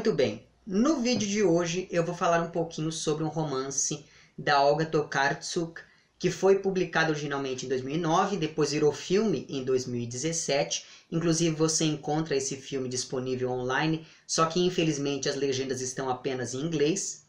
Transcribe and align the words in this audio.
Muito 0.00 0.14
bem, 0.14 0.42
no 0.66 1.02
vídeo 1.02 1.28
de 1.28 1.42
hoje 1.42 1.86
eu 1.90 2.02
vou 2.02 2.14
falar 2.14 2.40
um 2.40 2.48
pouquinho 2.48 2.90
sobre 2.90 3.22
um 3.22 3.28
romance 3.28 4.02
da 4.36 4.58
Olga 4.58 4.86
Tokarczuk, 4.86 5.82
que 6.18 6.30
foi 6.30 6.58
publicado 6.58 7.10
originalmente 7.10 7.66
em 7.66 7.68
2009, 7.68 8.38
depois 8.38 8.72
virou 8.72 8.92
filme 8.92 9.44
em 9.46 9.62
2017. 9.62 10.86
Inclusive 11.12 11.54
você 11.54 11.84
encontra 11.84 12.34
esse 12.34 12.56
filme 12.56 12.88
disponível 12.88 13.50
online, 13.50 14.06
só 14.26 14.46
que 14.46 14.58
infelizmente 14.60 15.28
as 15.28 15.36
legendas 15.36 15.82
estão 15.82 16.08
apenas 16.08 16.54
em 16.54 16.60
inglês. 16.60 17.26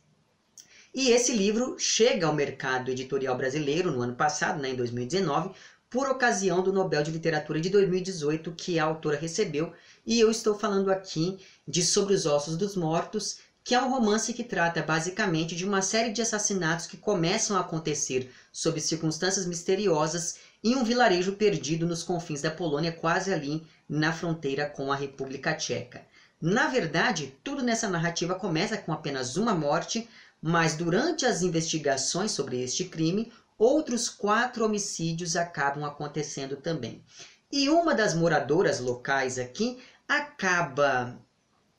E 0.96 1.10
esse 1.10 1.34
livro 1.34 1.76
chega 1.78 2.26
ao 2.26 2.34
mercado 2.34 2.90
editorial 2.90 3.36
brasileiro 3.36 3.92
no 3.92 4.02
ano 4.02 4.16
passado, 4.16 4.62
né, 4.62 4.70
em 4.70 4.76
2019, 4.78 5.52
por 5.90 6.08
ocasião 6.08 6.64
do 6.64 6.72
Nobel 6.72 7.04
de 7.04 7.12
Literatura 7.12 7.60
de 7.60 7.70
2018 7.70 8.54
que 8.54 8.80
a 8.80 8.86
autora 8.86 9.18
recebeu, 9.18 9.74
e 10.06 10.20
eu 10.20 10.32
estou 10.32 10.58
falando 10.58 10.92
aqui 10.92 11.40
de 11.68 11.84
Sobre 11.84 12.14
os 12.14 12.26
Ossos 12.26 12.58
dos 12.58 12.76
Mortos, 12.76 13.38
que 13.64 13.76
é 13.76 13.82
um 13.82 13.90
romance 13.90 14.34
que 14.34 14.44
trata 14.44 14.82
basicamente 14.82 15.56
de 15.56 15.66
uma 15.66 15.82
série 15.82 16.12
de 16.12 16.22
assassinatos 16.22 16.88
que 16.88 16.98
começam 16.98 17.56
a 17.56 17.60
acontecer 17.60 18.32
sob 18.52 18.82
circunstâncias 18.82 19.46
misteriosas 19.46 20.38
em 20.64 20.76
um 20.76 20.84
vilarejo 20.84 21.34
perdido 21.34 21.86
nos 21.86 22.02
confins 22.02 22.42
da 22.42 22.50
Polônia, 22.50 22.92
quase 22.92 23.32
ali 23.32 23.66
na 23.88 24.12
fronteira 24.12 24.66
com 24.66 24.92
a 24.92 24.96
República 24.96 25.54
Tcheca. 25.54 26.04
Na 26.42 26.68
verdade, 26.68 27.36
tudo 27.44 27.62
nessa 27.62 27.88
narrativa 27.88 28.34
começa 28.34 28.78
com 28.78 28.92
apenas 28.92 29.38
uma 29.38 29.54
morte, 29.54 30.10
mas 30.42 30.76
durante 30.76 31.24
as 31.24 31.44
investigações 31.44 32.32
sobre 32.32 32.60
este 32.62 32.86
crime, 32.86 33.32
outros 33.60 34.10
quatro 34.10 34.66
homicídios 34.66 35.36
acabam 35.36 35.84
acontecendo 35.84 36.56
também. 36.56 37.04
E 37.52 37.70
uma 37.70 37.94
das 37.94 38.14
moradoras 38.14 38.80
locais 38.80 39.38
aqui 39.38 39.78
acaba, 40.08 41.20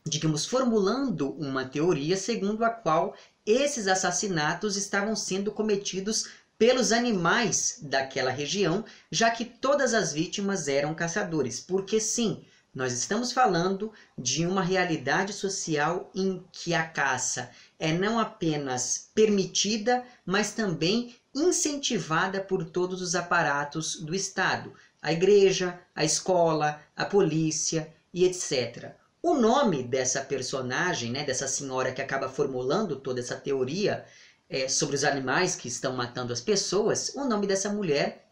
digamos, 0.05 0.45
formulando 0.45 1.31
uma 1.33 1.65
teoria 1.65 2.17
segundo 2.17 2.63
a 2.63 2.69
qual 2.71 3.17
esses 3.47 3.87
assassinatos 3.87 4.77
estavam 4.77 5.17
sendo 5.17 5.51
cometidos 5.51 6.29
pelos 6.59 6.93
animais 6.93 7.79
daquela 7.83 8.31
região, 8.31 8.85
já 9.11 9.31
que 9.31 9.45
todas 9.45 9.95
as 9.95 10.13
vítimas 10.13 10.69
eram 10.69 10.95
caçadores. 10.95 11.59
Porque 11.59 11.99
sim, 11.99 12.45
nós 12.75 12.93
estamos 12.93 13.33
falando 13.33 13.93
de 14.17 14.47
uma 14.47 14.63
realidade 14.63 15.33
social 15.33 16.11
em 16.15 16.45
que 16.53 16.75
a 16.75 16.87
caça 16.87 17.51
é 17.79 17.93
não 17.93 18.19
apenas 18.19 19.11
permitida, 19.15 20.05
mas 20.25 20.53
também 20.53 21.17
incentivada 21.35 22.41
por 22.41 22.65
todos 22.65 23.01
os 23.01 23.15
aparatos 23.15 24.01
do 24.01 24.15
Estado, 24.15 24.73
a 25.03 25.13
igreja, 25.13 25.81
a 25.95 26.05
escola, 26.05 26.81
a 26.97 27.05
polícia 27.05 27.93
e 28.15 28.25
etc. 28.25 28.93
O 29.21 29.35
nome 29.35 29.83
dessa 29.83 30.21
personagem, 30.21 31.11
né, 31.11 31.25
dessa 31.25 31.49
senhora 31.49 31.93
que 31.93 32.01
acaba 32.01 32.29
formulando 32.29 32.97
toda 32.97 33.21
essa 33.21 33.37
teoria 33.37 34.05
é, 34.49 34.69
sobre 34.69 34.95
os 34.95 35.03
animais 35.03 35.57
que 35.57 35.67
estão 35.67 35.97
matando 35.97 36.33
as 36.33 36.41
pessoas, 36.41 37.13
o 37.17 37.25
nome 37.25 37.47
dessa 37.47 37.69
mulher 37.69 38.31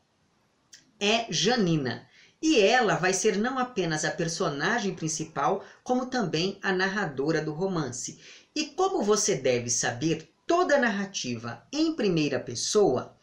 é 1.01 1.27
Janina. 1.31 2.07
E 2.43 2.59
ela 2.59 2.95
vai 2.95 3.13
ser 3.13 3.37
não 3.37 3.59
apenas 3.59 4.05
a 4.05 4.11
personagem 4.11 4.95
principal, 4.95 5.65
como 5.83 6.07
também 6.07 6.59
a 6.63 6.73
narradora 6.73 7.43
do 7.43 7.53
romance. 7.53 8.19
E 8.55 8.67
como 8.67 9.03
você 9.03 9.35
deve 9.35 9.69
saber, 9.69 10.31
toda 10.47 10.79
narrativa 10.79 11.63
em 11.73 11.95
primeira 11.95 12.41
pessoa 12.41 13.15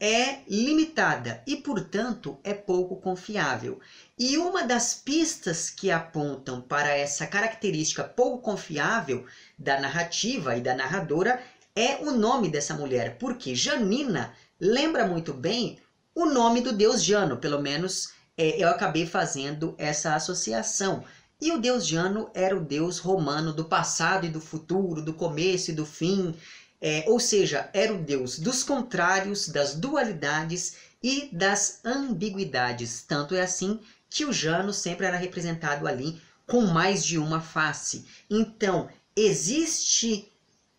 é 0.00 0.40
limitada 0.48 1.42
e, 1.46 1.56
portanto, 1.56 2.38
é 2.44 2.54
pouco 2.54 2.96
confiável. 2.96 3.80
E 4.18 4.38
uma 4.38 4.64
das 4.64 4.94
pistas 4.94 5.70
que 5.70 5.90
apontam 5.90 6.60
para 6.60 6.90
essa 6.90 7.26
característica 7.26 8.04
pouco 8.04 8.38
confiável 8.38 9.26
da 9.58 9.80
narrativa 9.80 10.56
e 10.56 10.60
da 10.60 10.74
narradora 10.74 11.42
é 11.74 11.96
o 11.96 12.12
nome 12.12 12.48
dessa 12.48 12.74
mulher, 12.74 13.18
porque 13.18 13.54
Janina 13.54 14.32
lembra 14.60 15.06
muito 15.06 15.32
bem 15.32 15.78
o 16.14 16.26
nome 16.26 16.60
do 16.60 16.72
deus 16.72 17.04
Jano, 17.04 17.36
pelo 17.36 17.60
menos 17.60 18.12
é, 18.36 18.60
eu 18.62 18.68
acabei 18.68 19.06
fazendo 19.06 19.74
essa 19.78 20.14
associação. 20.14 21.04
E 21.40 21.52
o 21.52 21.60
deus 21.60 21.86
Jano 21.86 22.30
era 22.34 22.56
o 22.56 22.64
deus 22.64 22.98
romano 22.98 23.52
do 23.52 23.64
passado 23.64 24.26
e 24.26 24.28
do 24.28 24.40
futuro, 24.40 25.00
do 25.00 25.14
começo 25.14 25.70
e 25.70 25.74
do 25.74 25.86
fim. 25.86 26.34
É, 26.80 27.04
ou 27.08 27.18
seja, 27.18 27.68
era 27.72 27.92
o 27.92 27.98
deus 27.98 28.38
dos 28.38 28.62
contrários, 28.62 29.48
das 29.48 29.74
dualidades 29.74 30.76
e 31.02 31.28
das 31.32 31.80
ambiguidades. 31.84 33.02
Tanto 33.06 33.34
é 33.34 33.40
assim 33.42 33.80
que 34.08 34.24
o 34.24 34.32
Jano 34.32 34.72
sempre 34.72 35.06
era 35.06 35.16
representado 35.16 35.86
ali 35.86 36.20
com 36.46 36.62
mais 36.62 37.04
de 37.04 37.18
uma 37.18 37.40
face. 37.40 38.06
Então, 38.30 38.88
existe 39.14 40.32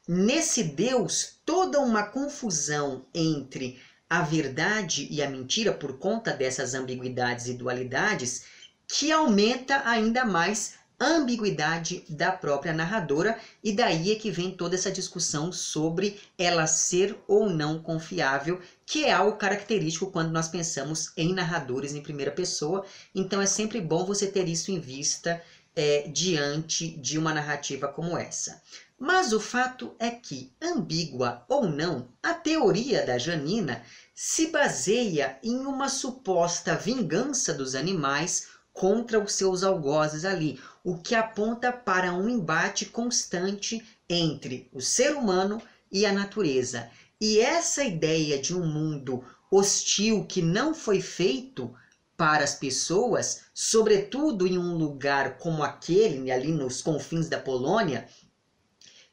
nesse 0.08 0.64
Deus 0.64 1.36
toda 1.46 1.80
uma 1.80 2.04
confusão 2.04 3.06
entre 3.14 3.80
a 4.10 4.24
verdade 4.24 5.08
e 5.12 5.22
a 5.22 5.30
mentira 5.30 5.72
por 5.72 6.00
conta 6.00 6.34
dessas 6.34 6.74
ambiguidades 6.74 7.46
e 7.46 7.54
dualidades, 7.54 8.44
que 8.88 9.12
aumenta 9.12 9.88
ainda 9.88 10.26
mais 10.26 10.79
ambiguidade 11.00 12.04
da 12.10 12.32
própria 12.32 12.74
narradora, 12.74 13.40
e 13.64 13.72
daí 13.72 14.12
é 14.12 14.16
que 14.16 14.30
vem 14.30 14.52
toda 14.52 14.76
essa 14.76 14.92
discussão 14.92 15.52
sobre 15.52 16.20
ela 16.38 16.68
ser 16.68 17.18
ou 17.28 17.50
não 17.50 17.82
confiável, 17.82 18.62
que 18.86 19.06
é 19.06 19.14
algo 19.14 19.38
característico 19.38 20.12
quando 20.12 20.32
nós 20.32 20.48
pensamos 20.48 21.12
em 21.16 21.34
narradores 21.34 21.94
em 21.94 22.02
primeira 22.02 22.32
pessoa. 22.32 22.86
Então 23.14 23.42
é 23.42 23.46
sempre 23.46 23.80
bom 23.80 24.06
você 24.06 24.28
ter 24.28 24.48
isso 24.48 24.72
em 24.72 24.80
vista 24.80 25.42
é, 25.76 26.08
diante 26.08 26.90
de 26.98 27.18
uma 27.18 27.34
narrativa 27.34 27.88
como 27.88 28.18
essa. 28.18 28.62
Mas 29.00 29.32
o 29.32 29.40
fato 29.40 29.96
é 29.98 30.10
que, 30.10 30.52
ambígua 30.62 31.46
ou 31.48 31.70
não, 31.70 32.10
a 32.22 32.34
teoria 32.34 33.06
da 33.06 33.18
Janina 33.18 33.82
se 34.14 34.48
baseia 34.48 35.40
em 35.42 35.56
uma 35.60 35.88
suposta 35.88 36.76
vingança 36.76 37.54
dos 37.54 37.76
animais 37.76 38.48
contra 38.80 39.20
os 39.20 39.34
seus 39.34 39.62
algozes 39.62 40.24
ali, 40.24 40.58
o 40.86 40.98
que 40.98 41.14
aponta 41.14 41.70
para 41.70 42.14
um 42.14 42.30
embate 42.30 42.86
constante 42.86 43.86
entre 44.08 44.70
o 44.72 44.80
ser 44.80 45.18
humano 45.18 45.62
e 45.92 46.06
a 46.06 46.14
natureza. 46.14 46.90
E 47.20 47.42
essa 47.42 47.84
ideia 47.84 48.42
de 48.42 48.56
um 48.56 48.66
mundo 48.66 49.22
hostil 49.52 50.24
que 50.24 50.42
não 50.42 50.74
foi 50.74 51.02
feito 51.02 51.76
para 52.16 52.42
as 52.42 52.56
pessoas, 52.56 53.42
sobretudo 53.54 54.48
em 54.48 54.58
um 54.58 54.78
lugar 54.78 55.38
como 55.40 55.62
aquele, 55.62 56.32
ali 56.32 56.54
nos 56.54 56.82
confins 56.82 57.28
da 57.28 57.38
Polônia, 57.38 58.08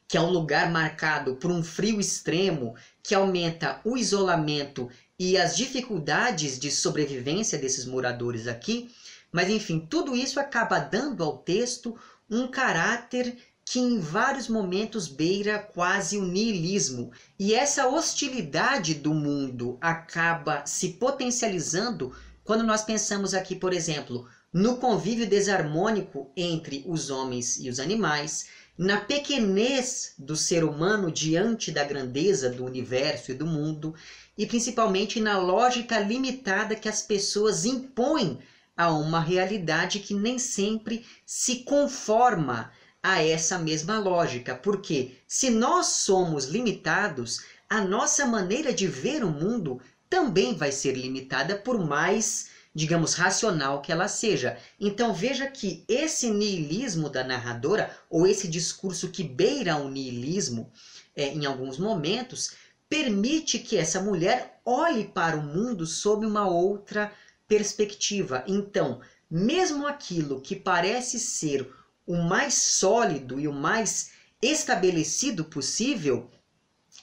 que 0.07 0.15
é 0.15 0.21
um 0.21 0.29
lugar 0.29 0.71
marcado 0.71 1.35
por 1.35 1.51
um 1.51 1.61
frio 1.61 1.99
extremo 1.99 2.73
que 3.03 3.13
aumenta 3.13 3.81
o 3.83 3.97
isolamento 3.97 4.89
e 5.19 5.37
as 5.37 5.57
dificuldades 5.57 6.57
de 6.57 6.71
sobrevivência 6.71 7.57
desses 7.57 7.83
moradores 7.83 8.47
aqui. 8.47 8.89
Mas 9.37 9.51
enfim, 9.51 9.85
tudo 9.87 10.15
isso 10.15 10.39
acaba 10.39 10.79
dando 10.79 11.23
ao 11.23 11.37
texto 11.37 11.95
um 12.27 12.47
caráter 12.47 13.37
que 13.63 13.77
em 13.77 13.99
vários 13.99 14.47
momentos 14.47 15.07
beira 15.07 15.59
quase 15.59 16.17
o 16.17 16.25
niilismo. 16.25 17.11
E 17.37 17.53
essa 17.53 17.87
hostilidade 17.87 18.95
do 18.95 19.13
mundo 19.13 19.77
acaba 19.79 20.65
se 20.65 20.93
potencializando 20.93 22.15
quando 22.43 22.63
nós 22.63 22.81
pensamos 22.83 23.35
aqui, 23.35 23.55
por 23.55 23.73
exemplo, 23.73 24.27
no 24.51 24.77
convívio 24.77 25.29
desarmônico 25.29 26.31
entre 26.35 26.83
os 26.87 27.11
homens 27.11 27.59
e 27.59 27.69
os 27.69 27.79
animais, 27.79 28.47
na 28.75 29.01
pequenez 29.01 30.15
do 30.17 30.35
ser 30.35 30.63
humano 30.63 31.11
diante 31.11 31.71
da 31.71 31.83
grandeza 31.83 32.49
do 32.49 32.65
universo 32.65 33.29
e 33.29 33.35
do 33.35 33.45
mundo, 33.45 33.93
e 34.35 34.47
principalmente 34.47 35.19
na 35.19 35.37
lógica 35.37 35.99
limitada 35.99 36.75
que 36.75 36.89
as 36.89 37.03
pessoas 37.03 37.65
impõem 37.65 38.39
a 38.77 38.91
uma 38.91 39.19
realidade 39.19 39.99
que 39.99 40.13
nem 40.13 40.37
sempre 40.37 41.05
se 41.25 41.63
conforma 41.63 42.71
a 43.01 43.23
essa 43.23 43.57
mesma 43.57 43.99
lógica. 43.99 44.53
Porque 44.55 45.17
se 45.27 45.49
nós 45.49 45.87
somos 45.87 46.45
limitados, 46.45 47.41
a 47.67 47.81
nossa 47.81 48.25
maneira 48.25 48.71
de 48.71 48.87
ver 48.87 49.23
o 49.23 49.29
mundo 49.29 49.81
também 50.09 50.55
vai 50.55 50.71
ser 50.71 50.93
limitada 50.93 51.55
por 51.55 51.83
mais 51.83 52.55
digamos, 52.77 53.15
racional 53.15 53.81
que 53.81 53.91
ela 53.91 54.07
seja. 54.07 54.55
Então 54.79 55.11
veja 55.11 55.47
que 55.47 55.83
esse 55.87 56.29
niilismo 56.29 57.09
da 57.09 57.23
narradora, 57.23 57.89
ou 58.07 58.27
esse 58.27 58.47
discurso 58.47 59.09
que 59.09 59.23
beira 59.23 59.77
o 59.77 59.89
niilismo 59.89 60.71
é, 61.15 61.29
em 61.29 61.43
alguns 61.47 61.79
momentos, 61.79 62.51
permite 62.87 63.57
que 63.57 63.75
essa 63.75 63.99
mulher 63.99 64.61
olhe 64.63 65.05
para 65.05 65.35
o 65.35 65.41
mundo 65.41 65.87
sob 65.87 66.23
uma 66.23 66.47
outra 66.47 67.11
perspectiva. 67.47 68.43
Então, 68.47 69.01
mesmo 69.29 69.87
aquilo 69.87 70.41
que 70.41 70.55
parece 70.55 71.19
ser 71.19 71.71
o 72.05 72.15
mais 72.15 72.53
sólido 72.53 73.39
e 73.39 73.47
o 73.47 73.53
mais 73.53 74.11
estabelecido 74.41 75.45
possível, 75.45 76.29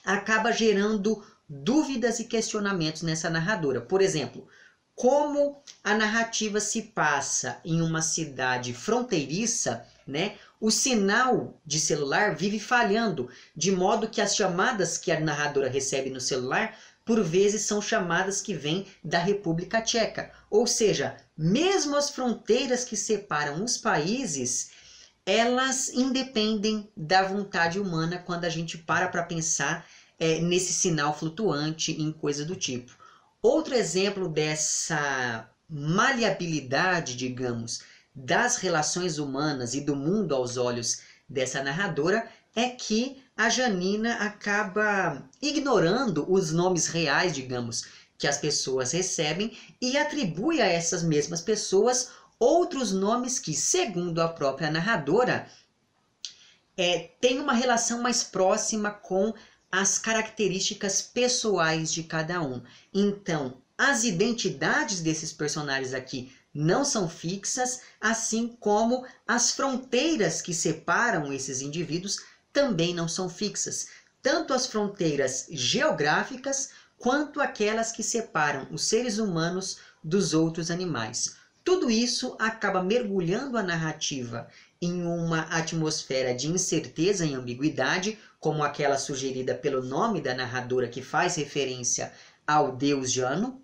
acaba 0.03 0.51
gerando 0.51 1.23
dúvidas 1.47 2.19
e 2.19 2.25
questionamentos 2.25 3.01
nessa 3.01 3.29
narradora. 3.29 3.81
Por 3.81 4.01
exemplo, 4.01 4.47
como 4.95 5.61
a 5.83 5.93
narrativa 5.93 6.59
se 6.59 6.81
passa 6.81 7.59
em 7.63 7.81
uma 7.81 8.01
cidade 8.01 8.73
fronteiriça 8.73 9.85
né? 10.07 10.37
O 10.61 10.69
sinal 10.69 11.59
de 11.65 11.79
celular 11.79 12.35
vive 12.35 12.59
falhando, 12.59 13.29
de 13.55 13.71
modo 13.71 14.07
que 14.07 14.21
as 14.21 14.35
chamadas 14.35 14.97
que 14.97 15.11
a 15.11 15.19
narradora 15.19 15.69
recebe 15.69 16.09
no 16.09 16.21
celular 16.21 16.77
por 17.05 17.23
vezes 17.23 17.61
são 17.61 17.79
chamadas 17.79 18.41
que 18.41 18.55
vêm 18.55 18.87
da 19.03 19.19
República 19.19 19.79
Tcheca. 19.79 20.31
Ou 20.49 20.65
seja, 20.65 21.15
mesmo 21.37 21.95
as 21.95 22.09
fronteiras 22.09 22.83
que 22.83 22.97
separam 22.97 23.63
os 23.63 23.77
países, 23.77 24.71
elas 25.23 25.89
independem 25.89 26.89
da 26.97 27.21
vontade 27.23 27.79
humana 27.79 28.17
quando 28.17 28.45
a 28.45 28.49
gente 28.49 28.79
para 28.79 29.07
para 29.07 29.23
pensar 29.23 29.87
é, 30.19 30.39
nesse 30.39 30.73
sinal 30.73 31.17
flutuante 31.17 31.91
em 31.91 32.11
coisa 32.11 32.43
do 32.43 32.55
tipo. 32.55 32.97
Outro 33.41 33.75
exemplo 33.75 34.27
dessa 34.27 35.47
maleabilidade, 35.69 37.15
digamos, 37.15 37.81
das 38.13 38.57
relações 38.57 39.19
humanas 39.19 39.75
e 39.75 39.81
do 39.81 39.95
mundo 39.95 40.33
aos 40.33 40.57
olhos 40.57 41.01
dessa 41.29 41.61
narradora 41.61 42.27
é 42.55 42.69
que 42.69 43.23
a 43.37 43.49
Janina 43.49 44.15
acaba 44.15 45.27
ignorando 45.41 46.25
os 46.31 46.51
nomes 46.51 46.87
reais, 46.87 47.33
digamos, 47.33 47.85
que 48.17 48.27
as 48.27 48.37
pessoas 48.37 48.91
recebem 48.91 49.57
e 49.81 49.97
atribui 49.97 50.61
a 50.61 50.65
essas 50.65 51.03
mesmas 51.03 51.41
pessoas 51.41 52.11
outros 52.39 52.91
nomes 52.93 53.37
que, 53.37 53.53
segundo 53.53 54.21
a 54.21 54.29
própria 54.29 54.71
narradora, 54.71 55.49
é, 56.77 57.09
tem 57.19 57.39
uma 57.39 57.53
relação 57.53 58.01
mais 58.01 58.23
próxima 58.23 58.91
com 58.91 59.33
as 59.71 59.97
características 59.99 61.01
pessoais 61.01 61.91
de 61.91 62.03
cada 62.03 62.41
um. 62.41 62.61
Então, 62.93 63.57
as 63.77 64.05
identidades 64.05 65.01
desses 65.01 65.33
personagens 65.33 65.93
aqui 65.93 66.33
não 66.53 66.85
são 66.85 67.09
fixas, 67.09 67.81
assim 67.99 68.55
como 68.61 69.05
as 69.27 69.51
fronteiras 69.51 70.41
que 70.41 70.53
separam 70.53 71.33
esses 71.33 71.59
indivíduos 71.59 72.21
também 72.55 72.95
não 72.95 73.05
são 73.05 73.29
fixas. 73.29 73.89
Tanto 74.21 74.53
as 74.53 74.65
fronteiras 74.65 75.47
geográficas 75.51 76.69
quanto 76.97 77.41
aquelas 77.41 77.91
que 77.91 78.01
separam 78.01 78.65
os 78.71 78.85
seres 78.85 79.19
humanos 79.19 79.79
dos 80.01 80.33
outros 80.33 80.71
animais. 80.71 81.35
Tudo 81.65 81.91
isso 81.91 82.37
acaba 82.39 82.81
mergulhando 82.81 83.57
a 83.57 83.63
narrativa 83.63 84.47
em 84.81 85.03
uma 85.05 85.41
atmosfera 85.41 86.33
de 86.33 86.47
incerteza 86.47 87.25
e 87.25 87.33
ambiguidade, 87.33 88.17
como 88.39 88.63
aquela 88.63 88.97
sugerida 88.97 89.53
pelo 89.53 89.83
nome 89.83 90.21
da 90.21 90.33
narradora 90.33 90.87
que 90.87 91.01
faz 91.01 91.35
referência 91.35 92.13
ao 92.47 92.71
deus 92.71 93.11
Jano. 93.11 93.61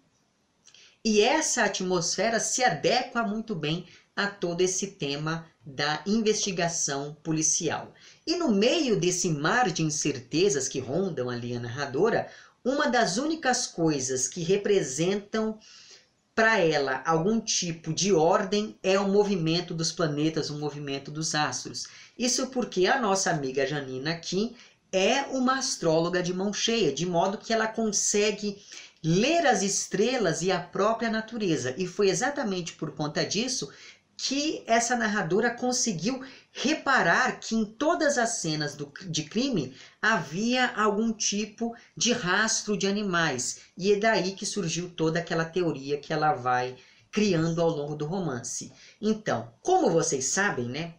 E 1.05 1.21
essa 1.21 1.63
atmosfera 1.63 2.39
se 2.39 2.63
adequa 2.63 3.23
muito 3.23 3.55
bem 3.55 3.88
a 4.15 4.27
todo 4.27 4.61
esse 4.61 4.88
tema 4.88 5.47
da 5.65 6.01
investigação 6.05 7.15
policial. 7.23 7.93
E 8.31 8.38
no 8.38 8.50
meio 8.50 8.98
desse 8.98 9.30
mar 9.30 9.69
de 9.69 9.83
incertezas 9.83 10.69
que 10.69 10.80
rondam 10.80 11.30
a 11.30 11.36
narradora, 11.36 12.30
uma 12.63 12.88
das 12.88 13.18
únicas 13.18 13.68
coisas 13.68 14.25
que 14.25 14.42
representam 14.42 15.60
para 16.33 16.57
ela 16.57 17.04
algum 17.06 17.42
tipo 17.42 17.94
de 17.94 18.13
ordem 18.13 18.80
é 18.81 18.98
o 18.98 19.10
movimento 19.10 19.74
dos 19.74 19.92
planetas, 19.92 20.50
o 20.50 20.57
movimento 20.57 21.12
dos 21.12 21.36
astros. 21.36 21.88
Isso 22.18 22.48
porque 22.48 22.88
a 22.88 23.01
nossa 23.01 23.30
amiga 23.31 23.68
Janina 23.68 24.12
aqui 24.12 24.56
é 24.94 25.24
uma 25.24 25.57
astróloga 25.60 26.24
de 26.24 26.34
mão 26.34 26.54
cheia, 26.54 26.94
de 26.94 27.06
modo 27.06 27.38
que 27.38 27.51
ela 27.51 27.68
consegue 27.68 28.63
ler 29.04 29.45
as 29.45 29.62
estrelas 29.62 30.42
e 30.42 30.54
a 30.54 30.60
própria 30.62 31.10
natureza. 31.10 31.75
E 31.77 31.86
foi 31.86 32.10
exatamente 32.10 32.72
por 32.75 32.92
conta 32.92 33.25
disso 33.25 33.69
que 34.23 34.63
essa 34.68 34.95
narradora 34.95 35.50
conseguiu 35.50 36.23
reparar 36.51 37.39
que 37.39 37.56
em 37.56 37.65
todas 37.65 38.19
as 38.19 38.29
cenas 38.35 38.75
do, 38.75 38.94
de 39.07 39.23
crime 39.23 39.75
havia 40.00 40.68
algum 40.75 41.12
tipo 41.12 41.75
de 41.97 42.13
rastro 42.13 42.77
de 42.77 42.85
animais. 42.85 43.62
E 43.75 43.91
é 43.91 43.95
daí 43.95 44.33
que 44.33 44.45
surgiu 44.45 44.89
toda 44.89 45.18
aquela 45.18 45.44
teoria 45.44 45.97
que 45.97 46.13
ela 46.13 46.33
vai 46.33 46.75
criando 47.09 47.59
ao 47.59 47.69
longo 47.69 47.95
do 47.95 48.06
romance. 48.06 48.71
Então, 49.01 49.51
como 49.59 49.89
vocês 49.89 50.25
sabem, 50.25 50.69
né? 50.69 50.94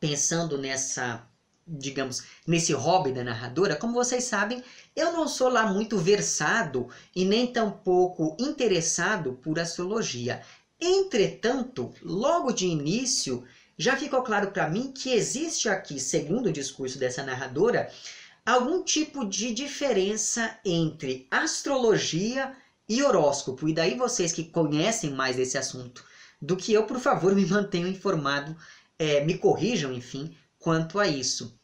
Pensando 0.00 0.56
nessa, 0.56 1.22
digamos, 1.66 2.22
nesse 2.46 2.72
hobby 2.72 3.12
da 3.12 3.22
narradora, 3.22 3.76
como 3.76 3.92
vocês 3.92 4.24
sabem, 4.24 4.64
eu 4.96 5.12
não 5.12 5.28
sou 5.28 5.50
lá 5.50 5.66
muito 5.66 5.98
versado 5.98 6.88
e 7.14 7.22
nem 7.22 7.52
tampouco 7.52 8.34
interessado 8.40 9.34
por 9.42 9.58
astrologia. 9.58 10.40
Entretanto, 10.80 11.92
logo 12.02 12.52
de 12.52 12.66
início, 12.66 13.44
já 13.76 13.96
ficou 13.96 14.22
claro 14.22 14.50
para 14.50 14.68
mim 14.68 14.92
que 14.92 15.12
existe 15.12 15.68
aqui, 15.68 16.00
segundo 16.00 16.46
o 16.46 16.52
discurso 16.52 16.98
dessa 16.98 17.22
narradora, 17.22 17.90
algum 18.44 18.82
tipo 18.82 19.24
de 19.24 19.52
diferença 19.52 20.58
entre 20.64 21.26
astrologia 21.30 22.56
e 22.88 23.02
horóscopo. 23.02 23.68
E 23.68 23.74
daí 23.74 23.94
vocês 23.96 24.32
que 24.32 24.44
conhecem 24.44 25.10
mais 25.10 25.36
desse 25.36 25.58
assunto 25.58 26.04
do 26.40 26.56
que 26.56 26.72
eu, 26.72 26.84
por 26.84 26.98
favor, 26.98 27.32
me 27.36 27.44
mantenham 27.44 27.88
informado, 27.88 28.56
é, 28.98 29.24
me 29.24 29.36
corrijam, 29.38 29.92
enfim, 29.92 30.34
quanto 30.58 30.98
a 30.98 31.06
isso. 31.06 31.58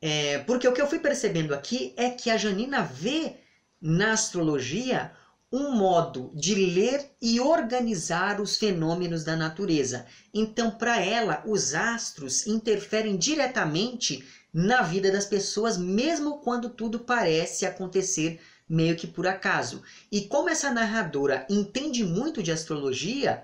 É, 0.00 0.38
porque 0.38 0.66
o 0.66 0.72
que 0.72 0.80
eu 0.80 0.88
fui 0.88 0.98
percebendo 0.98 1.54
aqui 1.54 1.92
é 1.96 2.10
que 2.10 2.30
a 2.30 2.36
Janina 2.36 2.82
vê 2.82 3.36
na 3.80 4.12
astrologia 4.12 5.12
um 5.52 5.72
modo 5.72 6.30
de 6.34 6.54
ler 6.54 7.10
e 7.20 7.40
organizar 7.40 8.40
os 8.40 8.56
fenômenos 8.56 9.24
da 9.24 9.34
natureza. 9.34 10.06
Então, 10.32 10.70
para 10.70 11.00
ela, 11.00 11.42
os 11.44 11.74
astros 11.74 12.46
interferem 12.46 13.16
diretamente 13.16 14.24
na 14.52 14.82
vida 14.82 15.10
das 15.10 15.26
pessoas, 15.26 15.76
mesmo 15.76 16.38
quando 16.38 16.70
tudo 16.70 17.00
parece 17.00 17.66
acontecer 17.66 18.40
meio 18.68 18.94
que 18.94 19.06
por 19.06 19.26
acaso. 19.26 19.82
E 20.10 20.22
como 20.22 20.48
essa 20.48 20.72
narradora 20.72 21.44
entende 21.50 22.04
muito 22.04 22.40
de 22.42 22.52
astrologia 22.52 23.42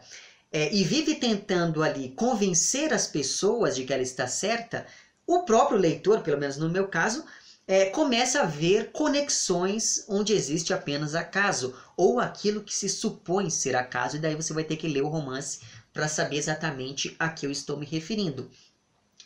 é, 0.53 0.73
e 0.73 0.85
vive 0.85 1.17
tentando 1.17 1.83
ali 1.83 2.11
convencer 2.11 2.95
as 2.95 3.09
pessoas 3.09 3.75
de 3.75 3.85
que 3.85 3.93
ela 3.93 4.03
está 4.03 4.29
certa, 4.29 4.87
o 5.27 5.43
próprio 5.43 5.77
leitor, 5.77 6.21
pelo 6.21 6.39
menos 6.39 6.57
no 6.57 6.69
meu 6.69 6.87
caso, 6.87 7.25
é, 7.69 7.87
começa 7.87 8.43
a 8.43 8.47
ver 8.47 8.93
conexões 8.93 10.05
onde 10.09 10.33
existe 10.33 10.73
apenas 10.73 11.15
acaso, 11.15 11.75
ou 11.97 12.21
aquilo 12.21 12.63
que 12.63 12.75
se 12.75 12.89
supõe 12.89 13.51
ser 13.51 13.75
acaso, 13.75 14.17
e 14.17 14.21
daí 14.21 14.37
você 14.37 14.53
vai 14.53 14.63
ter 14.63 14.77
que 14.77 14.87
ler 14.87 15.03
o 15.03 15.09
romance 15.09 15.61
para 15.93 16.07
saber 16.07 16.37
exatamente 16.37 17.17
a 17.19 17.29
que 17.29 17.45
eu 17.45 17.51
estou 17.51 17.77
me 17.77 17.87
referindo. 17.87 18.49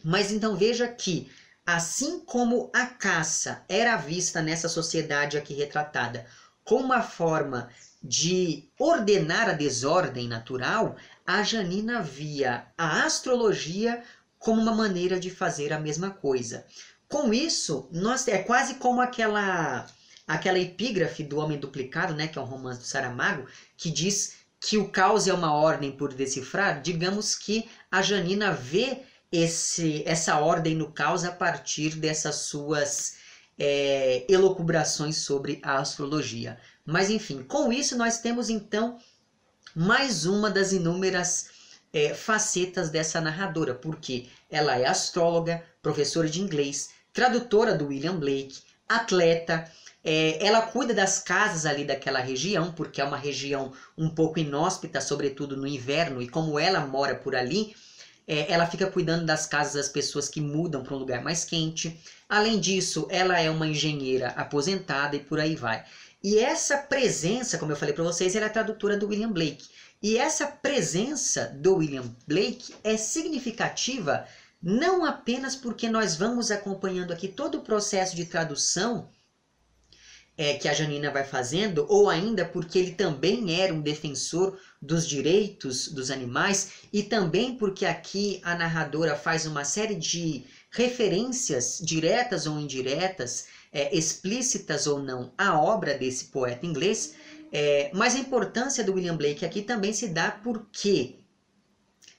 Mas 0.02 0.32
então 0.32 0.56
veja 0.56 0.88
que, 0.88 1.30
assim 1.66 2.20
como 2.20 2.70
a 2.72 2.86
caça 2.86 3.62
era 3.68 3.96
vista 3.96 4.40
nessa 4.40 4.68
sociedade 4.68 5.36
aqui 5.36 5.52
retratada 5.52 6.26
como 6.64 6.84
uma 6.84 7.02
forma 7.02 7.68
de 8.02 8.64
ordenar 8.78 9.50
a 9.50 9.52
desordem 9.52 10.26
natural, 10.26 10.96
a 11.26 11.42
Janina 11.42 12.00
via 12.00 12.66
a 12.78 13.04
astrologia 13.04 14.02
como 14.38 14.62
uma 14.62 14.74
maneira 14.74 15.20
de 15.20 15.28
fazer 15.28 15.72
a 15.72 15.78
mesma 15.78 16.10
coisa. 16.10 16.64
Com 17.10 17.34
isso, 17.34 17.88
nós 17.90 18.28
é 18.28 18.38
quase 18.38 18.74
como 18.74 19.00
aquela 19.00 19.84
aquela 20.24 20.60
epígrafe 20.60 21.24
do 21.24 21.38
Homem 21.38 21.58
Duplicado, 21.58 22.14
né, 22.14 22.28
que 22.28 22.38
é 22.38 22.40
um 22.40 22.44
romance 22.44 22.78
do 22.78 22.86
Saramago, 22.86 23.48
que 23.76 23.90
diz 23.90 24.36
que 24.60 24.78
o 24.78 24.88
caos 24.92 25.26
é 25.26 25.34
uma 25.34 25.52
ordem 25.52 25.90
por 25.90 26.14
decifrar. 26.14 26.80
Digamos 26.80 27.34
que 27.34 27.68
a 27.90 28.00
Janina 28.00 28.52
vê 28.52 29.02
esse 29.32 30.04
essa 30.06 30.38
ordem 30.38 30.76
no 30.76 30.92
caos 30.92 31.24
a 31.24 31.32
partir 31.32 31.96
dessas 31.96 32.36
suas 32.36 33.16
é, 33.58 34.24
elocubrações 34.28 35.16
sobre 35.16 35.60
a 35.64 35.78
astrologia. 35.78 36.60
Mas 36.86 37.10
enfim, 37.10 37.42
com 37.42 37.72
isso 37.72 37.98
nós 37.98 38.20
temos 38.20 38.48
então 38.48 39.00
mais 39.74 40.26
uma 40.26 40.48
das 40.48 40.70
inúmeras 40.70 41.50
é, 41.92 42.14
facetas 42.14 42.88
dessa 42.88 43.20
narradora, 43.20 43.74
porque 43.74 44.28
ela 44.48 44.78
é 44.78 44.86
astróloga, 44.86 45.64
professora 45.82 46.28
de 46.28 46.40
inglês, 46.40 46.99
tradutora 47.12 47.74
do 47.74 47.88
William 47.88 48.16
Blake, 48.16 48.60
atleta. 48.88 49.70
É, 50.02 50.44
ela 50.44 50.62
cuida 50.62 50.94
das 50.94 51.18
casas 51.18 51.66
ali 51.66 51.84
daquela 51.84 52.20
região, 52.20 52.72
porque 52.72 53.00
é 53.00 53.04
uma 53.04 53.16
região 53.16 53.72
um 53.96 54.08
pouco 54.08 54.38
inóspita, 54.38 55.00
sobretudo 55.00 55.56
no 55.56 55.66
inverno, 55.66 56.22
e 56.22 56.28
como 56.28 56.58
ela 56.58 56.80
mora 56.80 57.14
por 57.14 57.36
ali, 57.36 57.74
é, 58.26 58.50
ela 58.52 58.66
fica 58.66 58.86
cuidando 58.86 59.26
das 59.26 59.44
casas 59.46 59.74
das 59.74 59.88
pessoas 59.88 60.28
que 60.28 60.40
mudam 60.40 60.82
para 60.82 60.94
um 60.94 60.98
lugar 60.98 61.22
mais 61.22 61.44
quente. 61.44 62.00
Além 62.28 62.58
disso, 62.60 63.06
ela 63.10 63.38
é 63.40 63.50
uma 63.50 63.66
engenheira 63.66 64.28
aposentada 64.28 65.16
e 65.16 65.20
por 65.20 65.38
aí 65.38 65.56
vai. 65.56 65.84
E 66.22 66.38
essa 66.38 66.78
presença, 66.78 67.58
como 67.58 67.72
eu 67.72 67.76
falei 67.76 67.94
para 67.94 68.04
vocês, 68.04 68.36
ela 68.36 68.46
é 68.46 68.50
tradutora 68.50 68.96
do 68.96 69.08
William 69.08 69.32
Blake. 69.32 69.68
E 70.02 70.16
essa 70.16 70.46
presença 70.46 71.52
do 71.58 71.76
William 71.76 72.14
Blake 72.26 72.74
é 72.82 72.96
significativa 72.96 74.26
não 74.62 75.04
apenas 75.04 75.56
porque 75.56 75.88
nós 75.88 76.16
vamos 76.16 76.50
acompanhando 76.50 77.12
aqui 77.12 77.28
todo 77.28 77.58
o 77.58 77.62
processo 77.62 78.14
de 78.14 78.26
tradução 78.26 79.08
é, 80.36 80.54
que 80.54 80.68
a 80.68 80.72
Janina 80.72 81.10
vai 81.10 81.22
fazendo, 81.22 81.86
ou 81.88 82.08
ainda 82.08 82.46
porque 82.46 82.78
ele 82.78 82.92
também 82.92 83.60
era 83.60 83.74
um 83.74 83.82
defensor 83.82 84.58
dos 84.80 85.06
direitos 85.06 85.88
dos 85.88 86.10
animais, 86.10 86.72
e 86.90 87.02
também 87.02 87.56
porque 87.56 87.84
aqui 87.84 88.40
a 88.42 88.54
narradora 88.54 89.14
faz 89.14 89.44
uma 89.44 89.64
série 89.64 89.94
de 89.94 90.44
referências 90.70 91.78
diretas 91.82 92.46
ou 92.46 92.58
indiretas, 92.58 93.48
é, 93.70 93.94
explícitas 93.94 94.86
ou 94.86 94.98
não, 95.02 95.32
à 95.36 95.60
obra 95.60 95.92
desse 95.98 96.26
poeta 96.26 96.64
inglês. 96.64 97.14
É, 97.52 97.90
mas 97.92 98.14
a 98.14 98.20
importância 98.20 98.82
do 98.82 98.94
William 98.94 99.16
Blake 99.16 99.44
aqui 99.44 99.60
também 99.60 99.92
se 99.92 100.08
dá 100.08 100.30
porque 100.30 101.16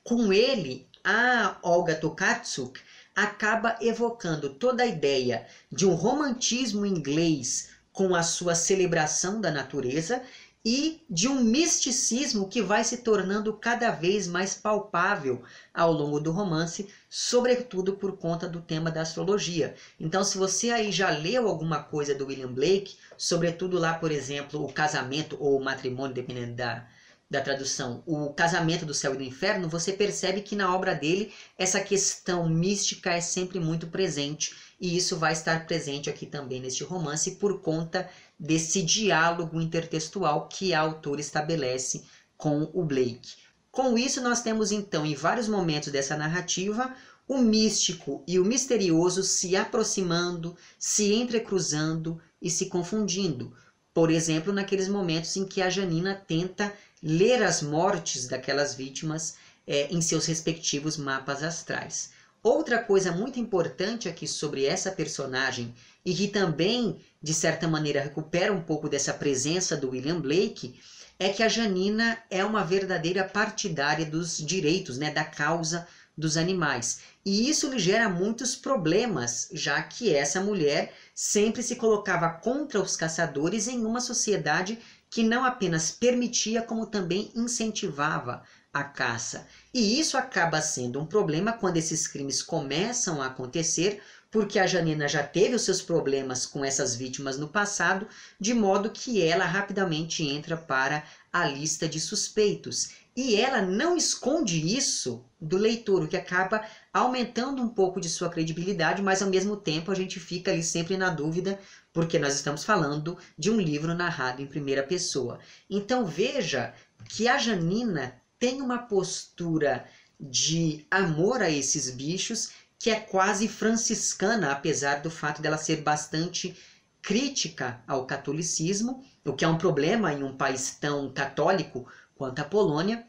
com 0.03 0.31
ele 0.31 0.90
a 1.03 1.57
Olga 1.61 1.95
Tokarczuk 1.95 2.79
acaba 3.15 3.77
evocando 3.81 4.49
toda 4.49 4.83
a 4.83 4.87
ideia 4.87 5.47
de 5.71 5.85
um 5.85 5.93
romantismo 5.93 6.85
inglês 6.85 7.69
com 7.91 8.15
a 8.15 8.23
sua 8.23 8.55
celebração 8.55 9.41
da 9.41 9.51
natureza 9.51 10.21
e 10.63 11.03
de 11.09 11.27
um 11.27 11.43
misticismo 11.43 12.47
que 12.47 12.61
vai 12.61 12.83
se 12.83 12.97
tornando 12.97 13.51
cada 13.53 13.89
vez 13.89 14.27
mais 14.27 14.53
palpável 14.53 15.41
ao 15.73 15.91
longo 15.91 16.19
do 16.19 16.31
romance, 16.31 16.87
sobretudo 17.09 17.93
por 17.93 18.15
conta 18.17 18.47
do 18.47 18.61
tema 18.61 18.91
da 18.91 19.01
astrologia. 19.01 19.75
Então, 19.99 20.23
se 20.23 20.37
você 20.37 20.69
aí 20.69 20.91
já 20.91 21.09
leu 21.09 21.47
alguma 21.47 21.81
coisa 21.81 22.13
do 22.13 22.27
William 22.27 22.53
Blake, 22.53 22.95
sobretudo 23.17 23.79
lá, 23.79 23.95
por 23.95 24.11
exemplo, 24.11 24.63
o 24.63 24.71
casamento 24.71 25.35
ou 25.39 25.59
o 25.59 25.63
matrimônio, 25.63 26.13
dependendo 26.13 26.53
da, 26.53 26.87
da 27.31 27.39
tradução, 27.39 28.03
o 28.05 28.33
casamento 28.33 28.85
do 28.85 28.93
céu 28.93 29.13
e 29.13 29.17
do 29.17 29.23
inferno, 29.23 29.69
você 29.69 29.93
percebe 29.93 30.41
que 30.41 30.53
na 30.53 30.75
obra 30.75 30.93
dele 30.93 31.31
essa 31.57 31.79
questão 31.79 32.49
mística 32.49 33.09
é 33.13 33.21
sempre 33.21 33.57
muito 33.57 33.87
presente 33.87 34.53
e 34.81 34.97
isso 34.97 35.15
vai 35.15 35.31
estar 35.31 35.65
presente 35.65 36.09
aqui 36.09 36.25
também 36.25 36.59
neste 36.59 36.83
romance 36.83 37.31
por 37.37 37.61
conta 37.61 38.09
desse 38.37 38.81
diálogo 38.81 39.61
intertextual 39.61 40.49
que 40.49 40.73
a 40.73 40.81
autora 40.81 41.21
estabelece 41.21 42.03
com 42.35 42.69
o 42.73 42.83
Blake. 42.83 43.35
Com 43.71 43.97
isso, 43.97 44.19
nós 44.19 44.41
temos 44.41 44.69
então 44.73 45.05
em 45.05 45.15
vários 45.15 45.47
momentos 45.47 45.89
dessa 45.89 46.17
narrativa 46.17 46.93
o 47.25 47.37
místico 47.37 48.25
e 48.27 48.41
o 48.41 48.43
misterioso 48.43 49.23
se 49.23 49.55
aproximando, 49.55 50.53
se 50.77 51.13
entrecruzando 51.13 52.19
e 52.41 52.49
se 52.49 52.65
confundindo. 52.65 53.53
Por 53.93 54.09
exemplo, 54.09 54.51
naqueles 54.51 54.89
momentos 54.89 55.35
em 55.37 55.45
que 55.45 55.61
a 55.61 55.69
Janina 55.69 56.15
tenta 56.15 56.73
ler 57.01 57.41
as 57.43 57.61
mortes 57.61 58.27
daquelas 58.27 58.75
vítimas 58.75 59.35
é, 59.65 59.87
em 59.91 60.01
seus 60.01 60.25
respectivos 60.25 60.97
mapas 60.97 61.43
astrais. 61.43 62.11
Outra 62.43 62.79
coisa 62.79 63.11
muito 63.11 63.39
importante 63.39 64.09
aqui 64.09 64.27
sobre 64.27 64.65
essa 64.65 64.91
personagem 64.91 65.73
e 66.03 66.13
que 66.13 66.27
também, 66.27 66.99
de 67.21 67.33
certa 67.33 67.67
maneira, 67.67 68.01
recupera 68.01 68.51
um 68.51 68.61
pouco 68.61 68.89
dessa 68.89 69.13
presença 69.13 69.77
do 69.77 69.91
William 69.91 70.19
Blake 70.19 70.79
é 71.19 71.29
que 71.29 71.43
a 71.43 71.47
Janina 71.47 72.17
é 72.31 72.43
uma 72.43 72.63
verdadeira 72.63 73.23
partidária 73.23 74.05
dos 74.07 74.39
direitos, 74.39 74.97
né, 74.97 75.11
da 75.11 75.23
causa 75.23 75.87
dos 76.17 76.35
animais. 76.35 77.01
E 77.23 77.47
isso 77.47 77.69
lhe 77.69 77.77
gera 77.77 78.09
muitos 78.09 78.55
problemas, 78.55 79.47
já 79.53 79.79
que 79.83 80.13
essa 80.13 80.41
mulher 80.41 80.93
sempre 81.13 81.61
se 81.61 81.75
colocava 81.75 82.27
contra 82.27 82.81
os 82.81 82.95
caçadores 82.95 83.67
em 83.67 83.85
uma 83.85 84.01
sociedade 84.01 84.79
que 85.11 85.23
não 85.23 85.43
apenas 85.43 85.91
permitia, 85.91 86.61
como 86.61 86.87
também 86.87 87.31
incentivava 87.35 88.41
a 88.73 88.81
caça. 88.81 89.45
E 89.73 89.99
isso 89.99 90.17
acaba 90.17 90.61
sendo 90.61 91.01
um 91.01 91.05
problema 91.05 91.51
quando 91.51 91.75
esses 91.75 92.07
crimes 92.07 92.41
começam 92.41 93.21
a 93.21 93.25
acontecer, 93.25 94.01
porque 94.31 94.57
a 94.57 94.65
Janina 94.65 95.09
já 95.09 95.21
teve 95.21 95.53
os 95.53 95.63
seus 95.63 95.81
problemas 95.81 96.45
com 96.45 96.63
essas 96.63 96.95
vítimas 96.95 97.37
no 97.37 97.49
passado, 97.49 98.07
de 98.39 98.53
modo 98.53 98.89
que 98.89 99.21
ela 99.21 99.43
rapidamente 99.43 100.23
entra 100.23 100.55
para 100.55 101.03
a 101.33 101.45
lista 101.45 101.89
de 101.89 101.99
suspeitos. 101.99 102.91
E 103.15 103.35
ela 103.35 103.61
não 103.61 103.97
esconde 103.97 104.75
isso 104.75 105.25
do 105.39 105.57
leitor, 105.57 106.03
o 106.03 106.07
que 106.07 106.15
acaba 106.15 106.63
aumentando 106.93 107.61
um 107.61 107.67
pouco 107.67 107.99
de 107.99 108.07
sua 108.07 108.29
credibilidade, 108.29 109.01
mas 109.01 109.21
ao 109.21 109.29
mesmo 109.29 109.57
tempo 109.57 109.91
a 109.91 109.95
gente 109.95 110.19
fica 110.19 110.51
ali 110.51 110.63
sempre 110.63 110.95
na 110.95 111.09
dúvida, 111.09 111.59
porque 111.91 112.17
nós 112.17 112.35
estamos 112.35 112.63
falando 112.63 113.17
de 113.37 113.51
um 113.51 113.59
livro 113.59 113.93
narrado 113.93 114.41
em 114.41 114.47
primeira 114.47 114.83
pessoa. 114.83 115.39
Então 115.69 116.05
veja 116.05 116.73
que 117.09 117.27
a 117.27 117.37
Janina 117.37 118.15
tem 118.39 118.61
uma 118.61 118.77
postura 118.77 119.85
de 120.19 120.85
amor 120.89 121.41
a 121.41 121.49
esses 121.49 121.89
bichos 121.89 122.51
que 122.79 122.89
é 122.89 122.99
quase 122.99 123.47
franciscana, 123.47 124.51
apesar 124.51 125.01
do 125.01 125.09
fato 125.09 125.41
dela 125.41 125.57
ser 125.57 125.77
bastante 125.77 126.55
crítica 127.01 127.81
ao 127.87 128.05
catolicismo, 128.05 129.03
o 129.25 129.33
que 129.33 129.43
é 129.43 129.47
um 129.47 129.57
problema 129.57 130.13
em 130.13 130.23
um 130.23 130.35
país 130.35 130.77
tão 130.79 131.11
católico 131.11 131.87
quanto 132.21 132.37
a 132.37 132.45
Polônia. 132.45 133.03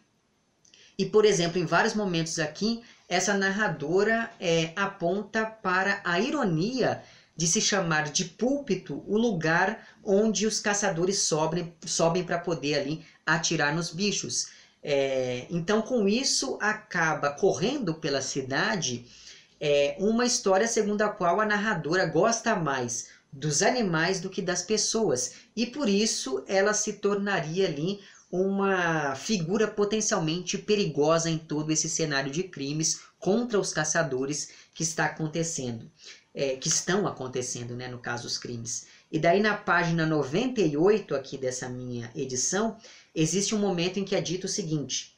E, 0.97 1.04
por 1.04 1.26
exemplo, 1.26 1.59
em 1.59 1.66
vários 1.66 1.92
momentos 1.92 2.38
aqui, 2.38 2.83
essa 3.07 3.35
narradora 3.35 4.31
é, 4.40 4.73
aponta 4.75 5.45
para 5.45 6.00
a 6.02 6.19
ironia 6.19 7.02
de 7.37 7.47
se 7.47 7.61
chamar 7.61 8.04
de 8.04 8.25
púlpito 8.25 9.04
o 9.07 9.19
lugar 9.19 9.87
onde 10.02 10.47
os 10.47 10.59
caçadores 10.61 11.19
sobem, 11.19 11.75
sobem 11.85 12.25
para 12.25 12.38
poder 12.38 12.76
ali 12.76 13.04
atirar 13.26 13.75
nos 13.75 13.90
bichos. 13.90 14.49
É, 14.83 15.47
então, 15.50 15.83
com 15.83 16.09
isso, 16.09 16.57
acaba 16.59 17.33
correndo 17.33 17.92
pela 17.92 18.23
cidade 18.23 19.04
é, 19.61 19.95
uma 19.99 20.25
história 20.25 20.66
segundo 20.66 21.02
a 21.02 21.11
qual 21.11 21.38
a 21.38 21.45
narradora 21.45 22.07
gosta 22.07 22.57
mais 22.57 23.09
dos 23.31 23.62
animais 23.62 24.21
do 24.21 24.28
que 24.28 24.42
das 24.42 24.62
pessoas. 24.62 25.35
E 25.57 25.66
por 25.66 25.88
isso 25.88 26.45
ela 26.47 26.75
se 26.75 26.95
tornaria 26.95 27.66
ali 27.66 28.00
uma 28.32 29.14
figura 29.14 29.68
potencialmente 29.68 30.56
perigosa 30.56 31.28
em 31.28 31.38
todo 31.38 31.70
esse 31.70 31.86
cenário 31.86 32.32
de 32.32 32.42
crimes 32.44 33.00
contra 33.18 33.60
os 33.60 33.74
caçadores 33.74 34.48
que 34.74 34.82
está 34.82 35.04
acontecendo, 35.04 35.90
é, 36.34 36.56
que 36.56 36.66
estão 36.68 37.06
acontecendo, 37.06 37.76
né, 37.76 37.88
no 37.88 37.98
caso 37.98 38.26
os 38.26 38.38
crimes. 38.38 38.86
E 39.10 39.18
daí 39.18 39.38
na 39.38 39.54
página 39.54 40.06
98 40.06 41.14
aqui 41.14 41.36
dessa 41.36 41.68
minha 41.68 42.10
edição, 42.14 42.78
existe 43.14 43.54
um 43.54 43.58
momento 43.58 43.98
em 43.98 44.04
que 44.04 44.14
é 44.14 44.20
dito 44.20 44.44
o 44.44 44.48
seguinte: 44.48 45.14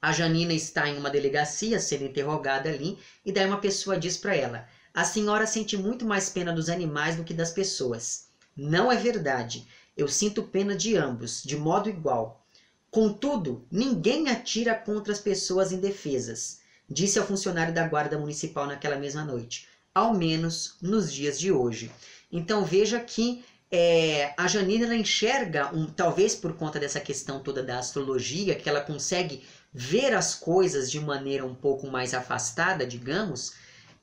a 0.00 0.10
Janina 0.12 0.54
está 0.54 0.88
em 0.88 0.96
uma 0.96 1.10
delegacia 1.10 1.78
sendo 1.78 2.04
interrogada 2.04 2.70
ali 2.70 2.96
e 3.24 3.30
daí 3.30 3.46
uma 3.46 3.60
pessoa 3.60 3.98
diz 3.98 4.16
para 4.16 4.34
ela: 4.34 4.66
"A 4.94 5.04
senhora 5.04 5.46
sente 5.46 5.76
muito 5.76 6.06
mais 6.06 6.30
pena 6.30 6.50
dos 6.50 6.70
animais 6.70 7.14
do 7.14 7.24
que 7.24 7.34
das 7.34 7.50
pessoas". 7.50 8.30
Não 8.56 8.90
é 8.90 8.96
verdade. 8.96 9.66
Eu 9.96 10.08
sinto 10.08 10.42
pena 10.42 10.74
de 10.74 10.96
ambos, 10.96 11.42
de 11.42 11.56
modo 11.56 11.88
igual. 11.88 12.44
Contudo, 12.90 13.64
ninguém 13.70 14.28
atira 14.28 14.74
contra 14.74 15.12
as 15.12 15.20
pessoas 15.20 15.72
indefesas, 15.72 16.60
disse 16.88 17.18
ao 17.18 17.26
funcionário 17.26 17.72
da 17.72 17.86
guarda 17.86 18.18
municipal 18.18 18.66
naquela 18.66 18.96
mesma 18.96 19.24
noite, 19.24 19.68
ao 19.94 20.14
menos 20.14 20.76
nos 20.82 21.12
dias 21.12 21.38
de 21.38 21.52
hoje. 21.52 21.90
Então 22.32 22.64
veja 22.64 22.98
que 22.98 23.44
é, 23.70 24.34
a 24.36 24.48
Janina 24.48 24.86
ela 24.86 24.96
enxerga, 24.96 25.72
um, 25.72 25.86
talvez 25.86 26.34
por 26.34 26.54
conta 26.54 26.80
dessa 26.80 26.98
questão 26.98 27.40
toda 27.40 27.62
da 27.62 27.78
astrologia, 27.78 28.56
que 28.56 28.68
ela 28.68 28.80
consegue 28.80 29.44
ver 29.72 30.12
as 30.12 30.34
coisas 30.34 30.90
de 30.90 30.98
maneira 30.98 31.46
um 31.46 31.54
pouco 31.54 31.86
mais 31.86 32.12
afastada, 32.12 32.84
digamos, 32.84 33.54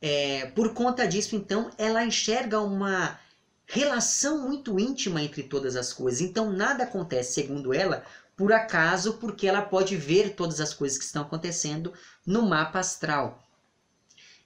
é, 0.02 0.46
por 0.48 0.74
conta 0.74 1.08
disso, 1.08 1.36
então, 1.36 1.72
ela 1.78 2.06
enxerga 2.06 2.62
uma 2.62 3.20
relação 3.68 4.48
muito 4.48 4.80
íntima 4.80 5.22
entre 5.22 5.44
todas 5.44 5.76
as 5.76 5.94
coisas. 5.94 6.22
Então 6.22 6.52
nada 6.52 6.86
acontece, 6.86 7.34
segundo 7.34 7.74
ela, 7.74 8.04
por 8.36 8.54
acaso, 8.54 9.14
porque 9.16 9.48
ela 9.48 9.62
pode 9.62 9.96
ver 9.96 10.34
todas 10.36 10.62
as 10.62 10.74
coisas 10.74 10.98
que 10.98 11.04
estão 11.04 11.22
acontecendo 11.24 11.94
no 12.26 12.44
mapa 12.44 12.80
astral. 12.80 13.44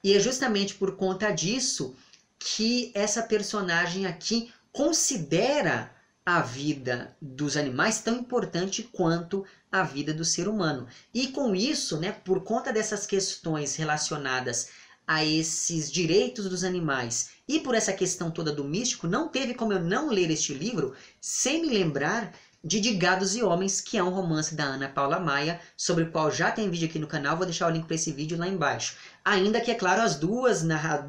E 0.04 0.14
é 0.14 0.20
justamente 0.20 0.74
por 0.74 0.96
conta 0.96 1.32
disso 1.32 1.96
que 2.40 2.92
essa 2.96 3.22
personagem 3.22 4.08
aqui 4.08 4.52
considera 4.74 5.94
a 6.26 6.42
vida 6.42 7.16
dos 7.22 7.58
animais 7.58 8.00
tão 8.00 8.16
importante 8.16 8.84
quanto 8.84 9.46
a 9.72 9.84
vida 9.84 10.14
do 10.14 10.26
ser 10.26 10.48
humano. 10.48 10.88
E 11.14 11.28
com 11.28 11.56
isso, 11.56 11.98
né, 11.98 12.12
por 12.12 12.44
conta 12.44 12.74
dessas 12.74 13.06
questões 13.06 13.76
relacionadas 13.76 14.70
a 15.12 15.26
esses 15.26 15.92
direitos 15.92 16.48
dos 16.48 16.64
animais 16.64 17.32
e 17.46 17.60
por 17.60 17.76
essa 17.76 17.92
questão 17.92 18.32
toda 18.32 18.50
do 18.50 18.64
místico, 18.64 19.08
não 19.08 19.28
teve 19.28 19.54
como 19.54 19.74
eu 19.74 19.82
não 19.82 20.10
ler 20.10 20.32
este 20.32 20.54
livro 20.54 20.94
sem 21.20 21.62
me 21.62 21.68
lembrar 21.68 22.34
de 22.64 22.80
De 22.80 22.94
Gados 22.94 23.36
e 23.36 23.44
Homens, 23.44 23.82
que 23.82 23.98
é 23.98 24.04
um 24.04 24.10
romance 24.10 24.56
da 24.56 24.64
Ana 24.64 24.88
Paula 24.88 25.20
Maia, 25.20 25.60
sobre 25.76 26.06
o 26.06 26.12
qual 26.12 26.32
já 26.32 26.50
tem 26.50 26.70
vídeo 26.70 26.88
aqui 26.88 26.98
no 26.98 27.08
canal, 27.08 27.36
vou 27.36 27.46
deixar 27.46 27.68
o 27.68 27.72
link 27.72 27.88
para 27.88 27.96
esse 27.96 28.14
vídeo 28.14 28.38
lá 28.38 28.48
embaixo. 28.48 28.96
Ainda 29.26 29.60
que, 29.60 29.70
é 29.70 29.76
claro, 29.76 30.02
as 30.02 30.16
duas, 30.16 30.64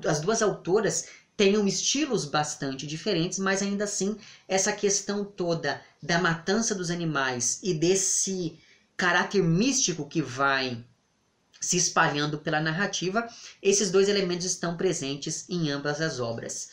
as 0.05 0.21
duas 0.21 0.43
autoras 0.43 1.07
tenham 1.37 1.65
estilos 1.65 2.25
bastante 2.25 2.89
diferentes, 2.89 3.39
mas 3.39 3.63
ainda 3.63 3.85
assim, 3.85 4.17
essa 4.49 4.73
questão 4.73 5.25
toda 5.25 5.81
da 6.03 6.21
matança 6.21 6.75
dos 6.75 6.91
animais 6.91 7.61
e 7.63 7.73
desse 7.73 8.59
caráter 8.97 9.45
místico 9.45 10.09
que 10.09 10.21
vai 10.21 10.85
se 11.63 11.77
espalhando 11.77 12.39
pela 12.39 12.61
narrativa, 12.61 13.27
esses 13.63 13.91
dois 13.91 14.09
elementos 14.09 14.45
estão 14.45 14.77
presentes 14.77 15.49
em 15.49 15.71
ambas 15.71 16.01
as 16.01 16.19
obras. 16.19 16.71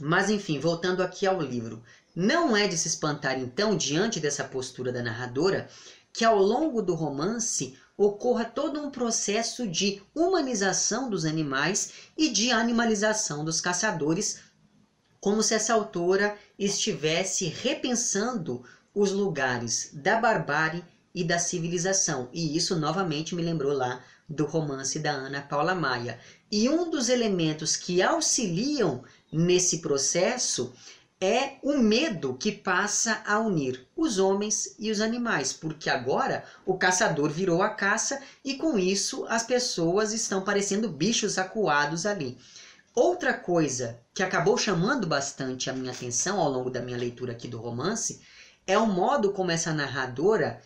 Mas 0.00 0.30
enfim, 0.30 0.58
voltando 0.60 1.02
aqui 1.02 1.26
ao 1.26 1.42
livro. 1.42 1.82
Não 2.14 2.56
é 2.56 2.68
de 2.68 2.78
se 2.78 2.86
espantar 2.86 3.36
então, 3.38 3.76
diante 3.76 4.20
dessa 4.20 4.44
postura 4.44 4.92
da 4.92 5.02
narradora, 5.02 5.68
que 6.12 6.24
ao 6.24 6.38
longo 6.38 6.80
do 6.80 6.94
romance 6.94 7.76
ocorra 7.96 8.44
todo 8.44 8.80
um 8.80 8.90
processo 8.90 9.66
de 9.66 10.00
humanização 10.14 11.10
dos 11.10 11.24
animais 11.24 11.92
e 12.16 12.30
de 12.30 12.52
animalização 12.52 13.44
dos 13.44 13.60
caçadores, 13.60 14.40
como 15.20 15.42
se 15.42 15.54
essa 15.54 15.74
autora 15.74 16.38
estivesse 16.56 17.46
repensando 17.46 18.64
os 18.94 19.10
lugares 19.10 19.90
da 19.92 20.20
barbárie 20.20 20.84
e 21.14 21.22
da 21.22 21.38
civilização. 21.38 22.28
E 22.32 22.56
isso 22.56 22.76
novamente 22.76 23.34
me 23.34 23.42
lembrou 23.42 23.72
lá 23.72 24.02
do 24.28 24.44
romance 24.44 24.98
da 24.98 25.12
Ana 25.12 25.40
Paula 25.40 25.74
Maia. 25.74 26.18
E 26.50 26.68
um 26.68 26.90
dos 26.90 27.08
elementos 27.08 27.76
que 27.76 28.02
auxiliam 28.02 29.02
nesse 29.32 29.78
processo 29.78 30.72
é 31.20 31.56
o 31.62 31.78
medo 31.78 32.34
que 32.34 32.52
passa 32.52 33.22
a 33.24 33.38
unir 33.38 33.86
os 33.96 34.18
homens 34.18 34.74
e 34.78 34.90
os 34.90 35.00
animais, 35.00 35.52
porque 35.52 35.88
agora 35.88 36.44
o 36.66 36.76
caçador 36.76 37.30
virou 37.30 37.62
a 37.62 37.70
caça 37.70 38.20
e 38.44 38.54
com 38.54 38.78
isso 38.78 39.24
as 39.28 39.42
pessoas 39.42 40.12
estão 40.12 40.42
parecendo 40.42 40.88
bichos 40.88 41.38
acuados 41.38 42.04
ali. 42.04 42.36
Outra 42.94 43.32
coisa 43.32 43.98
que 44.12 44.22
acabou 44.22 44.58
chamando 44.58 45.06
bastante 45.06 45.70
a 45.70 45.72
minha 45.72 45.92
atenção 45.92 46.38
ao 46.38 46.50
longo 46.50 46.70
da 46.70 46.80
minha 46.80 46.98
leitura 46.98 47.32
aqui 47.32 47.48
do 47.48 47.58
romance 47.58 48.20
é 48.66 48.78
o 48.78 48.86
modo 48.86 49.32
como 49.32 49.50
essa 49.50 49.72
narradora 49.72 50.60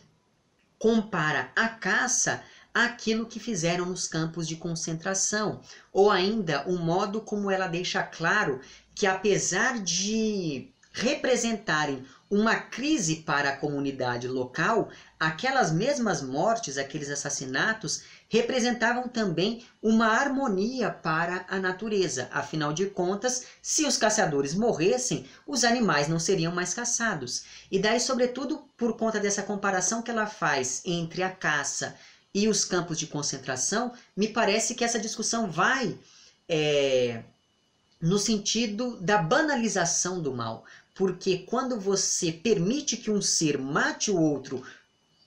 compara 0.78 1.50
a 1.56 1.68
caça 1.68 2.42
àquilo 2.72 3.26
que 3.26 3.40
fizeram 3.40 3.86
nos 3.86 4.06
campos 4.06 4.46
de 4.46 4.56
concentração, 4.56 5.60
ou 5.92 6.10
ainda 6.10 6.64
o 6.68 6.76
modo 6.76 7.20
como 7.20 7.50
ela 7.50 7.66
deixa 7.66 8.02
claro 8.02 8.60
que 8.94 9.06
apesar 9.06 9.80
de 9.80 10.72
representarem 10.92 12.04
uma 12.30 12.56
crise 12.56 13.16
para 13.16 13.50
a 13.50 13.56
comunidade 13.56 14.28
local, 14.28 14.90
aquelas 15.18 15.70
mesmas 15.70 16.20
mortes, 16.20 16.76
aqueles 16.76 17.08
assassinatos, 17.08 18.02
representavam 18.28 19.08
também 19.08 19.64
uma 19.82 20.06
harmonia 20.08 20.90
para 20.90 21.46
a 21.48 21.58
natureza. 21.58 22.28
Afinal 22.30 22.72
de 22.72 22.86
contas, 22.86 23.44
se 23.62 23.86
os 23.86 23.96
caçadores 23.96 24.54
morressem, 24.54 25.26
os 25.46 25.64
animais 25.64 26.08
não 26.08 26.18
seriam 26.18 26.54
mais 26.54 26.74
caçados. 26.74 27.44
E 27.70 27.78
daí, 27.78 27.98
sobretudo, 27.98 28.62
por 28.76 28.96
conta 28.96 29.18
dessa 29.18 29.42
comparação 29.42 30.02
que 30.02 30.10
ela 30.10 30.26
faz 30.26 30.82
entre 30.84 31.22
a 31.22 31.30
caça 31.30 31.96
e 32.34 32.46
os 32.48 32.64
campos 32.64 32.98
de 32.98 33.06
concentração, 33.06 33.92
me 34.14 34.28
parece 34.28 34.74
que 34.74 34.84
essa 34.84 34.98
discussão 34.98 35.50
vai 35.50 35.98
é, 36.46 37.22
no 38.00 38.18
sentido 38.18 38.96
da 39.00 39.18
banalização 39.18 40.20
do 40.20 40.34
mal. 40.34 40.64
Porque 40.94 41.38
quando 41.38 41.78
você 41.78 42.32
permite 42.32 42.96
que 42.96 43.10
um 43.10 43.22
ser 43.22 43.56
mate 43.56 44.10
o 44.10 44.20
outro 44.20 44.62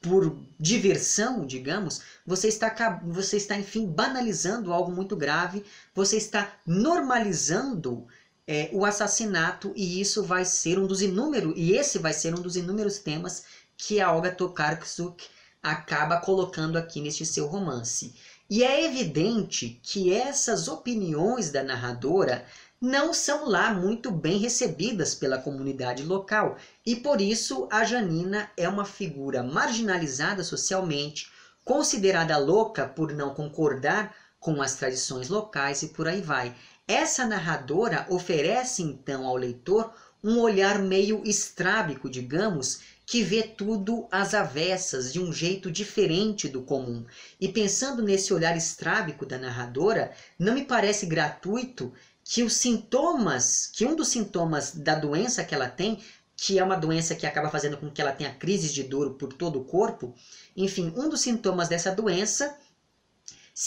por 0.01 0.35
diversão, 0.59 1.45
digamos, 1.45 2.01
você 2.25 2.47
está, 2.47 2.99
você 3.05 3.37
está, 3.37 3.55
enfim, 3.55 3.85
banalizando 3.85 4.73
algo 4.73 4.91
muito 4.91 5.15
grave, 5.15 5.63
você 5.93 6.17
está 6.17 6.51
normalizando 6.65 8.07
é, 8.47 8.69
o 8.73 8.83
assassinato 8.83 9.71
e 9.75 10.01
isso 10.01 10.23
vai 10.23 10.43
ser 10.43 10.79
um 10.79 10.87
dos 10.87 11.03
inúmeros, 11.03 11.53
e 11.55 11.73
esse 11.73 11.99
vai 11.99 12.13
ser 12.13 12.33
um 12.33 12.41
dos 12.41 12.55
inúmeros 12.55 12.97
temas 12.97 13.45
que 13.77 14.01
a 14.01 14.11
Olga 14.11 14.31
Tokarczuk 14.31 15.23
acaba 15.61 16.17
colocando 16.17 16.77
aqui 16.77 16.99
neste 16.99 17.23
seu 17.23 17.45
romance. 17.45 18.15
E 18.49 18.63
é 18.63 18.83
evidente 18.83 19.79
que 19.83 20.11
essas 20.11 20.67
opiniões 20.67 21.51
da 21.51 21.63
narradora 21.63 22.45
não 22.81 23.13
são 23.13 23.47
lá 23.47 23.71
muito 23.71 24.09
bem 24.09 24.39
recebidas 24.39 25.13
pela 25.13 25.37
comunidade 25.37 26.01
local 26.01 26.57
e 26.83 26.95
por 26.95 27.21
isso 27.21 27.67
a 27.71 27.83
Janina 27.83 28.49
é 28.57 28.67
uma 28.67 28.85
figura 28.85 29.43
marginalizada 29.43 30.43
socialmente, 30.43 31.31
considerada 31.63 32.35
louca 32.39 32.87
por 32.87 33.13
não 33.13 33.35
concordar 33.35 34.15
com 34.39 34.63
as 34.63 34.73
tradições 34.77 35.29
locais 35.29 35.83
e 35.83 35.89
por 35.89 36.07
aí 36.07 36.21
vai. 36.21 36.55
Essa 36.87 37.23
narradora 37.27 38.07
oferece 38.09 38.81
então 38.81 39.27
ao 39.27 39.35
leitor 39.35 39.93
um 40.23 40.39
olhar 40.39 40.79
meio 40.79 41.21
estrábico, 41.23 42.09
digamos, 42.09 42.79
que 43.05 43.23
vê 43.23 43.43
tudo 43.43 44.07
às 44.11 44.33
avessas, 44.33 45.11
de 45.11 45.19
um 45.19 45.33
jeito 45.33 45.71
diferente 45.71 46.47
do 46.47 46.61
comum. 46.61 47.05
E 47.39 47.49
pensando 47.49 48.01
nesse 48.01 48.33
olhar 48.33 48.55
estrábico 48.55 49.25
da 49.25 49.37
narradora, 49.37 50.11
não 50.39 50.53
me 50.53 50.63
parece 50.63 51.05
gratuito 51.05 51.91
que 52.31 52.43
os 52.43 52.53
sintomas, 52.53 53.67
que 53.67 53.85
um 53.85 53.93
dos 53.93 54.07
sintomas 54.07 54.71
da 54.71 54.95
doença 54.95 55.43
que 55.43 55.53
ela 55.53 55.67
tem, 55.67 56.01
que 56.33 56.57
é 56.57 56.63
uma 56.63 56.77
doença 56.77 57.13
que 57.13 57.27
acaba 57.27 57.49
fazendo 57.49 57.75
com 57.75 57.91
que 57.91 57.99
ela 57.99 58.13
tenha 58.13 58.33
crises 58.33 58.73
de 58.73 58.83
dor 58.83 59.15
por 59.15 59.33
todo 59.33 59.59
o 59.59 59.65
corpo, 59.65 60.15
enfim, 60.55 60.93
um 60.95 61.09
dos 61.09 61.19
sintomas 61.19 61.67
dessa 61.67 61.91
doença 61.91 62.57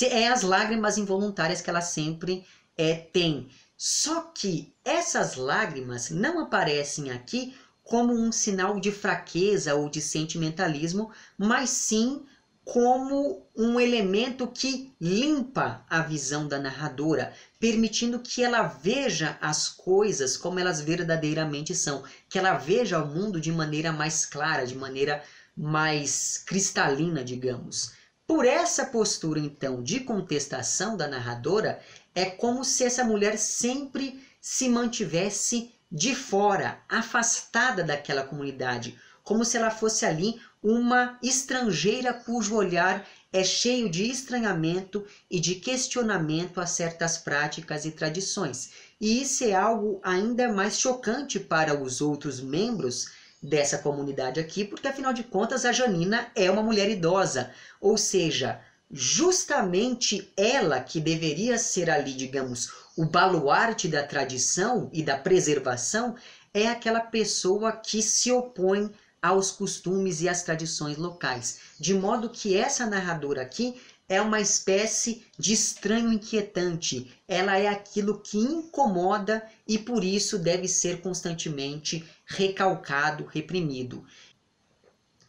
é 0.00 0.29
as 0.29 0.40
lágrimas 0.40 0.96
involuntárias 0.96 1.61
que 1.61 1.68
ela 1.68 1.83
sempre 1.83 2.42
é, 2.74 2.94
tem. 2.94 3.50
Só 3.77 4.22
que 4.35 4.74
essas 4.83 5.35
lágrimas 5.35 6.09
não 6.09 6.38
aparecem 6.38 7.11
aqui 7.11 7.55
como 7.83 8.14
um 8.14 8.33
sinal 8.33 8.81
de 8.81 8.90
fraqueza 8.90 9.74
ou 9.74 9.90
de 9.90 10.00
sentimentalismo, 10.00 11.12
mas 11.37 11.68
sim 11.68 12.24
como 12.64 13.46
um 13.55 13.79
elemento 13.79 14.46
que 14.46 14.94
limpa 15.00 15.85
a 15.88 16.00
visão 16.00 16.48
da 16.48 16.59
narradora, 16.59 17.33
permitindo 17.61 18.18
que 18.18 18.42
ela 18.42 18.62
veja 18.62 19.38
as 19.40 19.68
coisas 19.68 20.37
como 20.37 20.59
elas 20.59 20.81
verdadeiramente 20.81 21.74
são, 21.74 22.03
que 22.29 22.38
ela 22.38 22.57
veja 22.57 23.03
o 23.03 23.07
mundo 23.07 23.40
de 23.40 23.53
maneira 23.53 23.92
mais 23.92 24.24
clara, 24.24 24.66
de 24.66 24.74
maneira 24.74 25.22
mais 25.57 26.42
cristalina, 26.46 27.22
digamos. 27.22 27.92
Por 28.27 28.46
essa 28.46 28.87
postura, 28.87 29.38
então, 29.38 29.83
de 29.83 30.00
contestação 30.00 30.96
da 30.96 31.07
narradora, 31.07 31.81
é 32.14 32.24
como 32.24 32.64
se 32.64 32.83
essa 32.83 33.05
mulher 33.05 33.37
sempre 33.37 34.24
se 34.40 34.68
mantivesse 34.68 35.74
de 35.92 36.14
fora, 36.14 36.81
afastada 36.88 37.85
daquela 37.85 38.24
comunidade, 38.24 38.98
como 39.24 39.44
se 39.44 39.56
ela 39.56 39.70
fosse 39.70 40.06
ali 40.06 40.38
uma 40.62 41.18
estrangeira 41.22 42.12
cujo 42.12 42.54
olhar 42.54 43.04
é 43.32 43.42
cheio 43.42 43.90
de 43.90 44.08
estranhamento 44.08 45.04
e 45.28 45.40
de 45.40 45.56
questionamento 45.56 46.60
a 46.60 46.66
certas 46.66 47.18
práticas 47.18 47.84
e 47.84 47.90
tradições. 47.90 48.70
E 49.00 49.20
isso 49.20 49.42
é 49.42 49.52
algo 49.52 50.00
ainda 50.04 50.52
mais 50.52 50.78
chocante 50.78 51.40
para 51.40 51.74
os 51.74 52.00
outros 52.00 52.40
membros 52.40 53.10
dessa 53.42 53.78
comunidade 53.78 54.38
aqui, 54.38 54.64
porque 54.64 54.87
afinal 54.87 55.12
de 55.12 55.24
contas 55.24 55.64
a 55.64 55.72
Janina 55.72 56.28
é 56.34 56.50
uma 56.50 56.62
mulher 56.62 56.88
idosa, 56.88 57.50
ou 57.80 57.98
seja, 57.98 58.60
justamente 58.90 60.32
ela 60.37 60.80
que 60.80 61.00
deveria 61.00 61.58
ser 61.58 61.90
ali, 61.90 62.14
digamos, 62.14 62.72
o 62.96 63.04
baluarte 63.04 63.88
da 63.88 64.02
tradição 64.02 64.88
e 64.92 65.02
da 65.02 65.18
preservação, 65.18 66.14
é 66.54 66.68
aquela 66.68 67.00
pessoa 67.00 67.72
que 67.72 68.00
se 68.00 68.30
opõe 68.30 68.90
aos 69.24 69.50
costumes 69.50 70.20
e 70.20 70.28
às 70.28 70.42
tradições 70.42 70.98
locais. 70.98 71.60
De 71.80 71.94
modo 71.94 72.28
que 72.28 72.54
essa 72.54 72.84
narradora 72.84 73.40
aqui 73.40 73.74
é 74.06 74.20
uma 74.20 74.38
espécie 74.38 75.24
de 75.38 75.54
estranho 75.54 76.12
inquietante. 76.12 77.10
Ela 77.26 77.56
é 77.56 77.66
aquilo 77.66 78.20
que 78.20 78.37
incomoda 78.37 79.42
e 79.66 79.78
por 79.78 80.04
isso 80.04 80.38
deve 80.38 80.68
ser 80.68 81.00
constantemente 81.00 82.04
recalcado, 82.26 83.24
reprimido. 83.24 84.04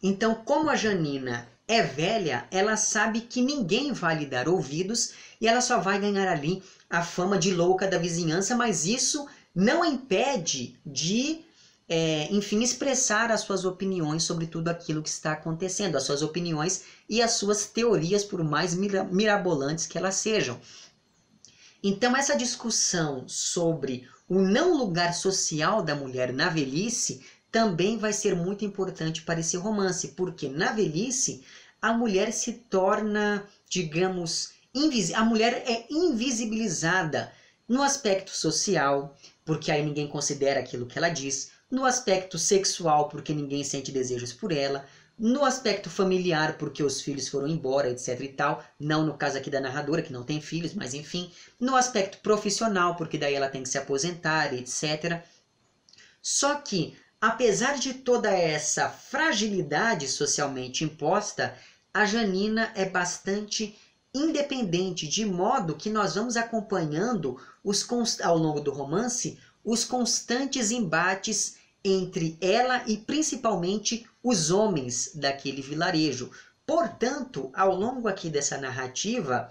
Então, 0.04 0.36
como 0.36 0.70
a 0.70 0.76
Janina 0.76 1.48
é 1.66 1.82
velha, 1.82 2.46
ela 2.52 2.76
sabe 2.76 3.22
que 3.22 3.42
ninguém 3.42 3.94
vai 3.94 4.20
lhe 4.20 4.26
dar 4.26 4.50
ouvidos 4.50 5.14
e 5.40 5.48
ela 5.48 5.62
só 5.62 5.80
vai 5.80 6.02
ganhar 6.02 6.30
ali 6.30 6.62
a 6.90 7.02
fama 7.02 7.38
de 7.38 7.54
louca 7.54 7.88
da 7.88 7.98
vizinhança, 7.98 8.58
mas 8.58 8.86
isso 8.86 9.26
não 9.56 9.86
impede 9.86 10.78
de 10.86 11.46
é, 11.88 12.28
enfim, 12.32 12.64
expressar 12.64 13.32
as 13.32 13.42
suas 13.42 13.64
opiniões 13.64 14.24
sobre 14.24 14.48
tudo 14.48 14.70
aquilo 14.70 15.04
que 15.04 15.10
está 15.10 15.34
acontecendo, 15.34 15.96
as 15.96 16.04
suas 16.04 16.22
opiniões 16.22 16.84
e 17.08 17.22
as 17.22 17.34
suas 17.34 17.68
teorias, 17.68 18.24
por 18.24 18.44
mais 18.44 18.74
mirabolantes 18.74 19.86
que 19.86 19.98
elas 19.98 20.16
sejam. 20.16 20.60
Então, 21.84 22.18
essa 22.18 22.36
discussão 22.36 23.28
sobre 23.28 24.08
o 24.28 24.42
não 24.42 24.76
lugar 24.76 25.14
social 25.14 25.84
da 25.84 25.96
mulher 25.96 26.34
na 26.34 26.50
velhice 26.50 27.24
também 27.52 27.98
vai 27.98 28.12
ser 28.12 28.36
muito 28.36 28.66
importante 28.66 29.22
para 29.22 29.40
esse 29.40 29.56
romance, 29.56 30.10
porque 30.10 30.50
na 30.50 30.72
velhice 30.72 31.44
a 31.82 31.94
mulher 31.94 32.34
se 32.34 32.54
torna, 32.54 33.48
digamos, 33.70 34.50
a 35.14 35.24
mulher 35.24 35.64
é 35.68 35.86
invisibilizada 35.90 37.32
no 37.68 37.82
aspecto 37.82 38.32
social, 38.32 39.16
porque 39.46 39.72
aí 39.72 39.86
ninguém 39.86 40.08
considera 40.08 40.60
aquilo 40.60 40.86
que 40.88 40.98
ela 40.98 41.10
diz, 41.10 41.52
no 41.76 41.84
aspecto 41.84 42.40
sexual, 42.40 43.10
porque 43.10 43.34
ninguém 43.34 43.62
sente 43.62 43.92
desejos 43.92 44.32
por 44.32 44.54
ela, 44.54 44.88
No 45.18 45.46
aspecto 45.46 45.90
familiar, 45.90 46.58
porque 46.58 46.84
os 46.84 47.00
filhos 47.00 47.30
foram 47.30 47.48
embora, 47.48 47.90
etc 47.90 48.20
e 48.20 48.28
tal. 48.28 48.62
Não 48.78 49.06
no 49.06 49.18
caso 49.18 49.38
aqui 49.38 49.50
da 49.50 49.62
narradora, 49.62 50.02
que 50.02 50.12
não 50.12 50.24
tem 50.24 50.42
filhos, 50.42 50.74
mas 50.74 50.94
enfim. 50.94 51.32
No 51.58 51.74
aspecto 51.78 52.18
profissional, 52.18 52.96
porque 52.96 53.18
daí 53.18 53.34
ela 53.34 53.48
tem 53.48 53.64
que 53.64 53.70
se 53.70 53.78
aposentar, 53.78 54.54
etc. 54.54 55.24
Só 56.22 56.56
que, 56.56 56.98
apesar 57.22 57.78
de 57.78 57.94
toda 57.94 58.30
essa 58.30 58.90
fragilidade 58.90 60.06
socialmente 60.10 60.84
imposta, 60.84 61.56
a 61.94 62.06
Janina 62.06 62.74
é 62.76 62.84
bastante 62.84 63.78
independente, 64.14 65.08
de 65.08 65.26
modo 65.26 65.78
que 65.78 65.90
nós 65.90 66.16
vamos 66.16 66.36
acompanhando 66.36 67.40
os 67.64 67.88
ao 68.22 68.38
longo 68.38 68.60
do 68.60 68.72
romance 68.72 69.38
os 69.66 69.84
constantes 69.84 70.70
embates 70.70 71.56
entre 71.88 72.36
ela 72.42 72.84
e 72.88 72.98
principalmente 72.98 74.08
os 74.24 74.50
homens 74.50 75.12
daquele 75.14 75.62
vilarejo. 75.62 76.32
Portanto, 76.66 77.52
ao 77.54 77.76
longo 77.76 78.08
aqui 78.08 78.28
dessa 78.28 78.58
narrativa, 78.58 79.50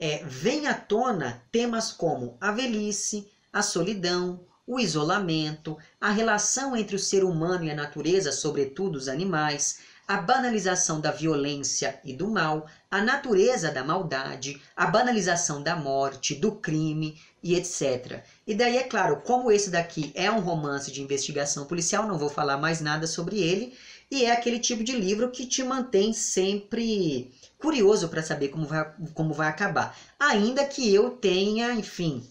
é, 0.00 0.24
vem 0.24 0.66
à 0.66 0.72
tona 0.72 1.42
temas 1.52 1.92
como 1.92 2.38
a 2.40 2.50
velhice, 2.50 3.28
a 3.52 3.60
solidão, 3.60 4.40
o 4.66 4.80
isolamento, 4.80 5.76
a 6.00 6.10
relação 6.10 6.74
entre 6.74 6.96
o 6.96 6.98
ser 6.98 7.22
humano 7.22 7.64
e 7.64 7.70
a 7.70 7.74
natureza, 7.74 8.32
sobretudo 8.32 8.96
os 8.96 9.08
animais, 9.08 9.80
a 10.06 10.18
banalização 10.18 11.00
da 11.00 11.10
violência 11.10 11.98
e 12.04 12.12
do 12.12 12.28
mal, 12.28 12.66
a 12.90 13.00
natureza 13.00 13.70
da 13.70 13.82
maldade, 13.82 14.60
a 14.76 14.86
banalização 14.86 15.62
da 15.62 15.74
morte, 15.74 16.34
do 16.34 16.52
crime 16.52 17.18
e 17.42 17.54
etc. 17.54 18.22
E 18.46 18.54
daí, 18.54 18.76
é 18.76 18.82
claro, 18.82 19.22
como 19.22 19.50
esse 19.50 19.70
daqui 19.70 20.12
é 20.14 20.30
um 20.30 20.40
romance 20.40 20.92
de 20.92 21.02
investigação 21.02 21.66
policial, 21.66 22.06
não 22.06 22.18
vou 22.18 22.28
falar 22.28 22.58
mais 22.58 22.80
nada 22.80 23.06
sobre 23.06 23.40
ele, 23.40 23.74
e 24.10 24.24
é 24.24 24.32
aquele 24.32 24.58
tipo 24.58 24.84
de 24.84 24.92
livro 24.92 25.30
que 25.30 25.46
te 25.46 25.62
mantém 25.62 26.12
sempre 26.12 27.32
curioso 27.58 28.08
para 28.08 28.22
saber 28.22 28.48
como 28.48 28.66
vai, 28.66 28.92
como 29.14 29.32
vai 29.32 29.48
acabar. 29.48 29.96
Ainda 30.20 30.64
que 30.66 30.92
eu 30.92 31.10
tenha, 31.10 31.72
enfim, 31.72 32.22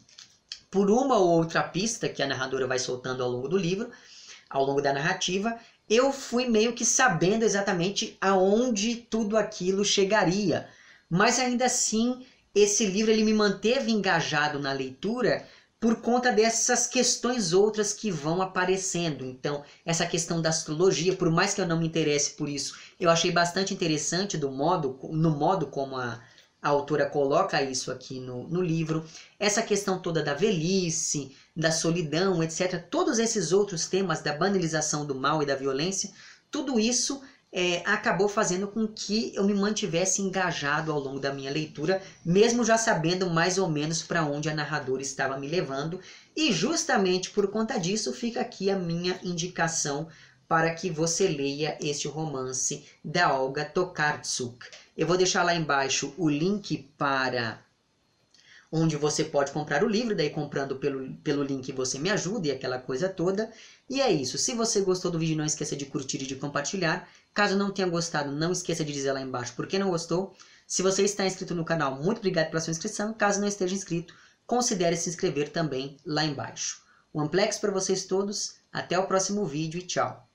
por 0.70 0.90
uma 0.90 1.18
ou 1.18 1.30
outra 1.30 1.64
pista 1.64 2.08
que 2.08 2.22
a 2.22 2.28
narradora 2.28 2.68
vai 2.68 2.80
soltando 2.80 3.24
ao 3.24 3.30
longo 3.30 3.48
do 3.48 3.58
livro, 3.58 3.92
ao 4.50 4.64
longo 4.64 4.82
da 4.82 4.94
narrativa, 4.94 5.58
eu 5.90 6.12
fui 6.12 6.48
meio 6.48 6.74
que 6.74 6.86
sabendo 6.86 7.44
exatamente 7.44 8.18
aonde 8.22 8.96
tudo 8.96 9.38
aquilo 9.38 9.84
chegaria. 9.84 10.68
Mas 11.10 11.40
ainda 11.40 11.66
assim, 11.66 12.26
esse 12.56 12.86
livro 12.86 13.12
ele 13.12 13.24
me 13.24 13.34
manteve 13.34 13.92
engajado 13.92 14.60
na 14.60 14.72
leitura 14.72 15.46
por 15.84 15.98
conta 15.98 16.32
dessas 16.32 16.88
questões 16.88 17.52
outras 17.52 17.92
que 17.92 18.10
vão 18.10 18.42
aparecendo. 18.42 19.26
Então, 19.26 19.66
essa 19.86 20.06
questão 20.06 20.42
da 20.42 20.48
astrologia, 20.48 21.14
por 21.14 21.30
mais 21.30 21.54
que 21.54 21.60
eu 21.60 21.68
não 21.68 21.78
me 21.78 21.86
interesse 21.86 22.32
por 22.32 22.48
isso, 22.48 22.78
eu 22.98 23.10
achei 23.10 23.32
bastante 23.32 23.74
interessante 23.74 24.38
do 24.38 24.50
modo, 24.50 24.98
no 25.12 25.32
modo 25.32 25.68
como 25.68 25.98
a, 25.98 26.22
a 26.62 26.70
autora 26.70 27.10
coloca 27.10 27.62
isso 27.62 27.92
aqui 27.92 28.22
no, 28.22 28.48
no 28.48 28.62
livro. 28.62 29.04
Essa 29.38 29.62
questão 29.62 30.00
toda 30.00 30.24
da 30.24 30.34
velhice, 30.34 31.36
da 31.56 31.72
solidão, 31.72 32.42
etc. 32.42 32.84
Todos 32.90 33.20
esses 33.20 33.52
outros 33.52 33.88
temas 33.88 34.22
da 34.22 34.34
banalização 34.34 35.06
do 35.06 35.16
mal 35.16 35.44
e 35.44 35.46
da 35.46 35.56
violência, 35.56 36.12
tudo 36.50 36.80
isso 36.80 37.22
é, 37.52 37.84
acabou 37.86 38.28
fazendo 38.28 38.68
com 38.68 38.88
que 38.88 39.32
eu 39.36 39.44
me 39.44 39.54
mantivesse 39.54 40.22
engajado 40.22 40.92
ao 40.92 41.00
longo 41.00 41.20
da 41.20 41.32
minha 41.32 41.52
leitura, 41.52 42.02
mesmo 42.26 42.66
já 42.66 42.78
sabendo 42.78 43.30
mais 43.30 43.60
ou 43.60 43.70
menos 43.70 44.02
para 44.02 44.26
onde 44.26 44.50
a 44.50 44.56
narradora 44.56 45.04
estava 45.04 45.38
me 45.38 45.48
levando. 45.48 46.00
E 46.36 46.52
justamente 46.52 47.30
por 47.30 47.48
conta 47.52 47.78
disso 47.80 48.12
fica 48.12 48.42
aqui 48.42 48.72
a 48.72 48.76
minha 48.76 49.20
indicação 49.24 50.08
para 50.48 50.74
que 50.74 50.90
você 50.90 51.28
leia 51.28 51.78
este 51.80 52.08
romance 52.08 52.86
da 53.04 53.34
Olga 53.34 53.64
Tokarczuk. 53.64 54.66
Eu 54.98 55.08
vou 55.08 55.18
deixar 55.18 55.44
lá 55.44 55.54
embaixo 55.54 56.14
o 56.18 56.30
link 56.30 56.90
para 56.98 57.63
onde 58.76 58.98
você 58.98 59.24
pode 59.24 59.52
comprar 59.52 59.84
o 59.84 59.88
livro, 59.88 60.16
daí 60.16 60.32
comprando 60.32 60.78
pelo, 60.78 61.14
pelo 61.18 61.44
link 61.44 61.72
você 61.72 62.00
me 62.00 62.10
ajuda 62.10 62.48
e 62.48 62.52
aquela 62.52 62.80
coisa 62.80 63.08
toda. 63.08 63.52
E 63.88 64.02
é 64.02 64.12
isso. 64.12 64.36
Se 64.36 64.56
você 64.56 64.82
gostou 64.82 65.12
do 65.12 65.20
vídeo, 65.20 65.38
não 65.38 65.46
esqueça 65.46 65.76
de 65.76 65.86
curtir 65.86 66.24
e 66.24 66.26
de 66.26 66.36
compartilhar. 66.36 67.08
Caso 67.36 67.56
não 67.56 67.70
tenha 67.70 67.88
gostado, 67.88 68.32
não 68.32 68.52
esqueça 68.52 68.84
de 68.84 68.92
dizer 68.92 69.12
lá 69.12 69.22
embaixo 69.22 69.54
por 69.54 69.68
que 69.68 69.78
não 69.78 69.92
gostou. 69.92 70.36
Se 70.66 70.82
você 70.82 71.04
está 71.04 71.24
inscrito 71.24 71.54
no 71.54 71.64
canal, 71.64 72.02
muito 72.02 72.18
obrigado 72.18 72.50
pela 72.50 72.62
sua 72.62 72.72
inscrição. 72.72 73.14
Caso 73.14 73.40
não 73.40 73.48
esteja 73.48 73.76
inscrito, 73.76 74.16
considere 74.48 74.98
se 74.98 75.08
inscrever 75.08 75.50
também 75.50 75.98
lá 76.04 76.26
embaixo. 76.26 76.82
Um 77.14 77.22
amplex 77.22 77.60
para 77.60 77.72
vocês 77.72 78.06
todos. 78.06 78.56
Até 78.72 78.98
o 78.98 79.06
próximo 79.06 79.46
vídeo 79.46 79.78
e 79.78 79.84
tchau. 79.84 80.28